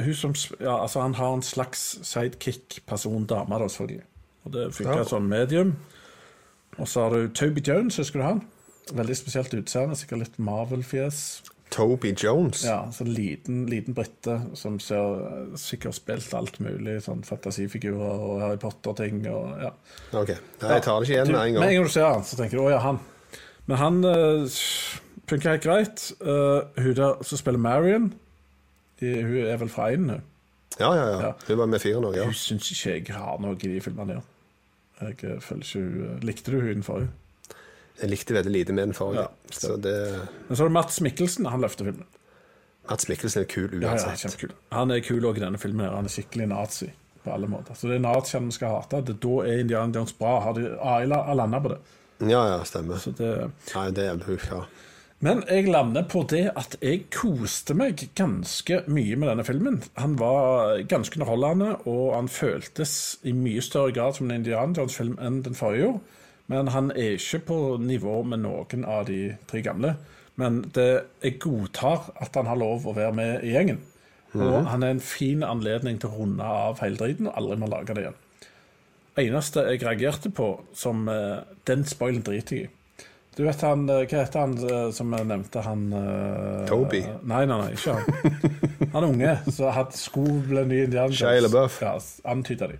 [0.00, 4.04] hun som, ja, altså Han har en slags sidekick-person, dame, da, selvfølgelig.
[4.46, 5.04] Og det funker Ja.
[5.04, 5.76] sånn medium.
[6.78, 8.42] Og så har du Toby Jones, husker du han?
[8.94, 11.20] Veldig spesielt utseende, sikkert litt Marvel-fjes.
[11.74, 12.64] Toby Jones.
[12.64, 18.38] Ja, så liten, liten brite som ser eh, sikkert spilt alt mulig, sånn fantasifigurer og
[18.44, 19.72] Harry Potter-ting ja.
[20.14, 20.30] Ok,
[20.62, 21.74] Nei, jeg tar det ikke igjen med en Med en gang.
[21.74, 23.02] gang du ser han, så tenker du 'å ja, han'.
[23.66, 24.46] Men han uh,
[25.26, 26.06] funker helt greit.
[26.22, 28.12] Uh, hun der som spiller Marion,
[29.00, 30.22] de, hun er vel fra Einen, hun.
[30.78, 31.20] Ja, ja, ja.
[31.26, 31.32] Ja.
[31.48, 32.24] Hun var med fire nå, ja.
[32.24, 34.22] Hun syns ikke jeg har noe i de filmene der.
[35.02, 37.10] Jeg føler ikke hun Likte du hun forrige?
[38.00, 39.24] Jeg likte veldig lite med den forrige.
[39.24, 39.96] Ja, så det
[40.48, 42.06] Men så er det Mats Mikkelsen, han løfter filmen.
[42.90, 44.54] Mats Mikkelsen er kul Ja, ja, uansett.
[44.74, 45.88] Han er kul òg i denne filmen.
[45.90, 46.90] Han er skikkelig nazi
[47.24, 47.74] på alle måter.
[47.74, 49.02] Så det er naziene vi skal hate.
[49.08, 50.38] Det, da er Indiana Jones bra.
[50.44, 51.80] Har de har landa på det.
[52.26, 53.00] Ja, ja, stemmer.
[53.02, 53.32] Så det.
[53.74, 54.60] Nei, det er hun, ja.
[55.24, 59.78] Men jeg lander på det at jeg koste meg ganske mye med denne filmen.
[59.96, 65.16] Han var ganske underholdende, og han føltes i mye større grad som en Indiana Jones-film
[65.16, 66.15] enn den forrige gjorde.
[66.52, 69.96] Men han er ikke på nivå med noen av de tre gamle.
[70.38, 70.88] Men det,
[71.24, 73.80] jeg godtar at han har lov å være med i gjengen.
[74.36, 77.70] Og han er en fin anledning til å runde av hele driten og aldri må
[77.72, 78.18] lage det igjen.
[79.22, 82.72] eneste jeg reagerte på, som uh, Den spoilen driter jeg i.
[83.36, 85.60] Du vet han, eh, Hva heter han eh, som jeg nevnte?
[85.60, 87.02] Han uh, Toby.
[87.28, 88.86] Nei, nei, nei, ikke han.
[88.94, 91.12] Han unge som hadde sko ble ny indianer.
[91.12, 91.76] Shia LaBeouf.
[91.84, 91.98] Ja,
[92.32, 92.78] antyda de.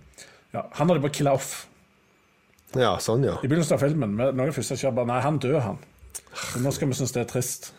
[0.55, 1.67] Ja, han hadde bare killa off
[2.75, 3.37] Ja, sånn, ja.
[3.43, 4.15] i begynnelsen av filmen.
[4.15, 5.77] med noen første ikke bare Nei, han dør, han.
[6.55, 7.71] Og nå skal vi synes det er trist.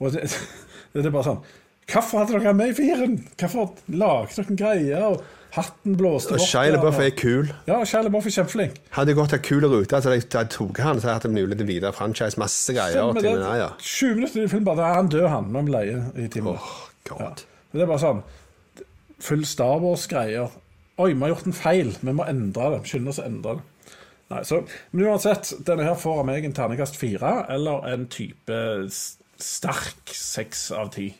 [0.00, 0.26] Og det,
[0.92, 1.44] det er bare sånn
[1.86, 3.12] Hvorfor hadde dere med i firen?
[3.38, 5.04] Hvorfor lagde dere greier?
[5.06, 5.22] Og
[5.54, 7.52] hatten blåste Og Shia Buff er kul.
[7.68, 8.80] Ja, Shia Buff er kjempeflink.
[8.96, 11.68] Hadde gått en kul rute, altså jeg- jeg tok han, så hadde en mulighet til
[11.70, 13.06] videre franchise, masse greier.
[13.14, 13.68] Men til, det, ja.
[13.78, 15.46] 20 minutter i filmen bare han dør, han.
[15.54, 16.58] Må vi leie i timen.
[16.58, 16.74] Åh,
[17.06, 17.14] Ja.
[17.14, 17.44] God.
[17.70, 18.22] Men det er bare sånn
[19.22, 20.50] Full Star Wars-greier.
[20.98, 21.94] Oi, vi har gjort en feil.
[22.02, 22.82] Vi må endre det.
[22.90, 23.62] Skynde oss å endre det.
[24.32, 28.58] Nei, så, men uansett, denne her får av meg en terningkast fire, eller en type
[29.38, 31.12] sterk seks av ti.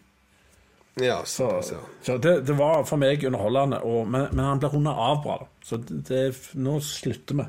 [1.01, 4.71] Ja, Så, så, så det, det var for meg underholdende, og, men, men han ble
[4.73, 5.39] runda av bra.
[5.43, 5.49] da.
[5.67, 6.21] Så det, det,
[6.57, 7.47] nå slutter vi.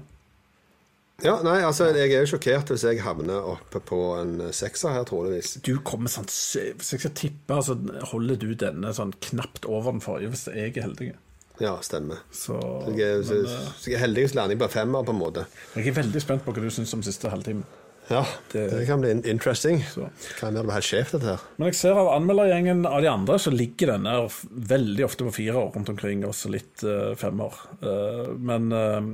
[1.24, 5.08] Ja, nei, altså, jeg er jo sjokkert hvis jeg havner oppe på en sekser her,
[5.08, 5.55] troligvis.
[5.66, 7.74] Du kommer sånn Hvis jeg skal tippe, så
[8.12, 11.10] holder du denne sånn knapt over den forrige, hvis jeg er heldig.
[11.60, 12.22] Ja, stemmer.
[12.32, 12.58] Så,
[12.95, 15.22] Jeg så, men, eh, så jeg er heldig hvis lander jeg på femmer, på en
[15.22, 15.45] måte.
[15.76, 17.64] jeg er veldig spent på hva du syns om siste halvtime.
[18.10, 18.22] Ja,
[18.53, 19.82] det, Det- kan bli interesting.
[19.84, 20.10] Så.
[20.39, 21.41] Kan være helt skjevt, dette her.
[21.58, 24.30] Men jeg ser av anmeldergjengen av de andre, så ligger denne
[24.70, 27.51] veldig ofte på fire år rundt omkring, også litt uh, femmer.
[27.84, 29.10] Uh, men eh,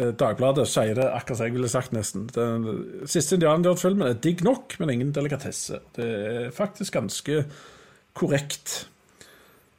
[0.00, 2.26] eh, Dagbladet sier det akkurat som jeg ville sagt, nesten.
[2.32, 5.80] Den siste indianerfilmen er digg nok, men ingen delikatesse.
[5.94, 7.44] Det er faktisk ganske
[8.14, 8.86] korrekt.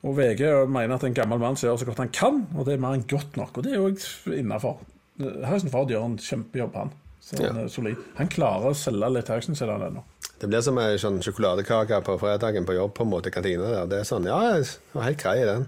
[0.05, 2.75] Og VG mener at en gammel mann skal gjøre så godt han kan, og det
[2.75, 3.57] er mer enn godt nok.
[3.57, 4.77] Og det er jo innafor.
[5.17, 6.91] Harrison Ford gjør en kjempejobb, han.
[7.25, 7.63] Så han Ja.
[7.63, 7.97] er solid.
[8.19, 10.03] Han klarer å selge litt actionserie ennå.
[10.39, 13.85] Det blir som ei sånn sjokoladekake på fredagen på jobb, på en måte, kantina der.
[13.89, 15.65] Det er sånn, ja, jeg var helt grei den.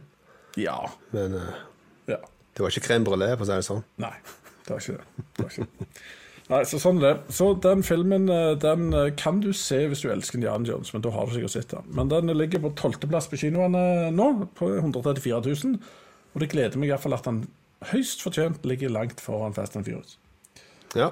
[0.58, 0.78] Ja.
[1.12, 1.54] Men uh,
[2.08, 2.18] ja.
[2.54, 3.84] det var ikke crème brulé, for å si det sånn.
[3.98, 4.14] Nei,
[4.68, 5.26] det var ikke det.
[5.38, 5.88] det, var ikke det.
[6.48, 7.34] Nei, så sånn er det.
[7.36, 11.04] Så den filmen eh, den eh, kan du se hvis du elsker Indiana Jones, men
[11.04, 11.88] da har du sikkert sett den.
[11.98, 15.76] Men den ligger på tolvteplass på kinoene nå, på 134 000.
[16.34, 17.42] Og det gleder meg iallfall at den
[17.92, 20.16] høyst fortjent ligger langt foran Fast and Furious.
[20.96, 21.12] Ja.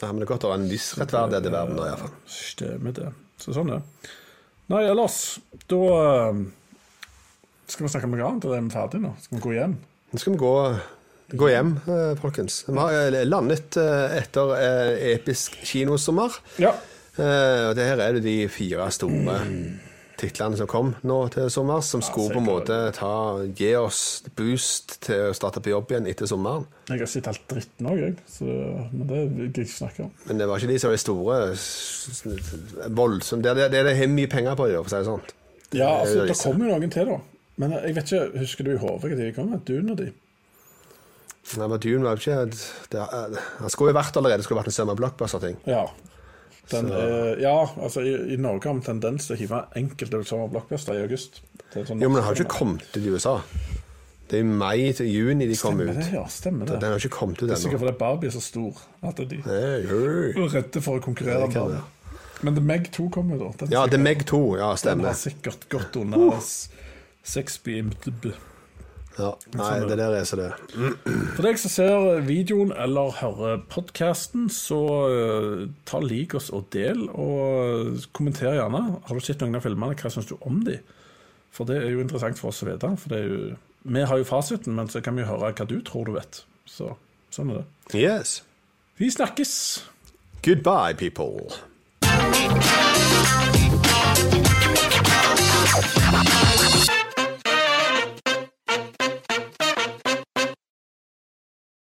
[0.00, 2.14] Nei, men det er godt å ha en viss rettferdighet i verden nå, iallfall.
[2.32, 3.10] Stemmer det.
[3.40, 4.14] Så sånn er det.
[4.70, 5.18] Nei, ellers
[5.68, 6.40] Da eh,
[7.68, 9.12] skal vi snakke om noe annet, eller er vi ferdige nå?
[9.20, 9.76] Skal vi gå hjem?
[10.10, 10.54] Nå skal vi gå,
[11.36, 12.64] gå hjem, eh, folkens.
[12.68, 14.54] Vi har eh, landet eh, etter
[15.14, 16.40] episk kinosommer.
[16.62, 16.74] Ja.
[17.20, 19.34] Og det her er det de fire store
[20.20, 23.10] titlene som kom nå til sommer, som skulle på en måte ta,
[23.56, 26.64] gi oss boost til å starte på jobb igjen etter sommeren.
[26.88, 28.14] Jeg har sett alt dritten òg, jeg.
[28.30, 30.14] Så, men det gidder jeg ikke snakke om.
[30.30, 34.14] Men det var ikke de som var de store voldsomt Det er det det er
[34.14, 35.28] mye penger på, for å si det sånn.
[35.76, 37.20] Ja, altså, Det det kommer jo noen til, da.
[37.60, 39.64] Men jeg vet ikke, husker du i hodet hva de kom med?
[39.68, 40.10] Dune og de?
[41.56, 42.44] Nei, men Dune var jo ikke
[42.92, 43.02] det,
[43.58, 45.58] Han skulle jo vært allerede, det skulle vært en større blockbuster-ting.
[45.66, 45.86] Ja.
[46.70, 50.50] Den er, ja, altså i, i Norge har vi tendens til å hive enkelte summer
[50.52, 51.40] blockbuster i august.
[51.72, 53.40] Det sånn Jo, men den har jo ikke kommet ut i USA.
[54.30, 55.96] Det er i mai til juni de kom Stemmer ut.
[55.98, 56.26] det, ja.
[56.30, 56.76] Stemmer det.
[56.84, 58.78] Den har ikke kommet ut Det er sikkert fordi Barbie er så stor
[59.08, 61.80] at de er redde for å konkurrere med Barbie.
[62.46, 63.64] Men The Meg 2 kommer jo da.
[63.64, 64.38] Den Ja, The Meg 2.
[64.60, 65.02] Ja, stemmer.
[65.02, 66.52] Den har sikkert gått under uh.
[67.26, 68.30] sexbeamed.
[69.18, 70.48] Ja, nei, det der er så det.
[71.34, 74.78] For deg som ser videoen eller hører podkasten, så
[75.10, 78.82] uh, ta lik oss og del, og kommenter gjerne.
[79.08, 80.78] Har du sett noen av filmene, hva syns du om de?
[81.50, 82.92] For det er jo interessant for oss å vite.
[83.02, 83.40] For det er jo,
[83.96, 86.44] vi har jo fasiten, men så kan vi jo høre hva du tror du vet.
[86.70, 86.94] Så
[87.34, 87.66] sånn er det.
[87.98, 88.40] Yes.
[89.00, 89.52] Vi snakkes!
[90.42, 91.50] Goodbye, people.
[95.70, 96.90] Thank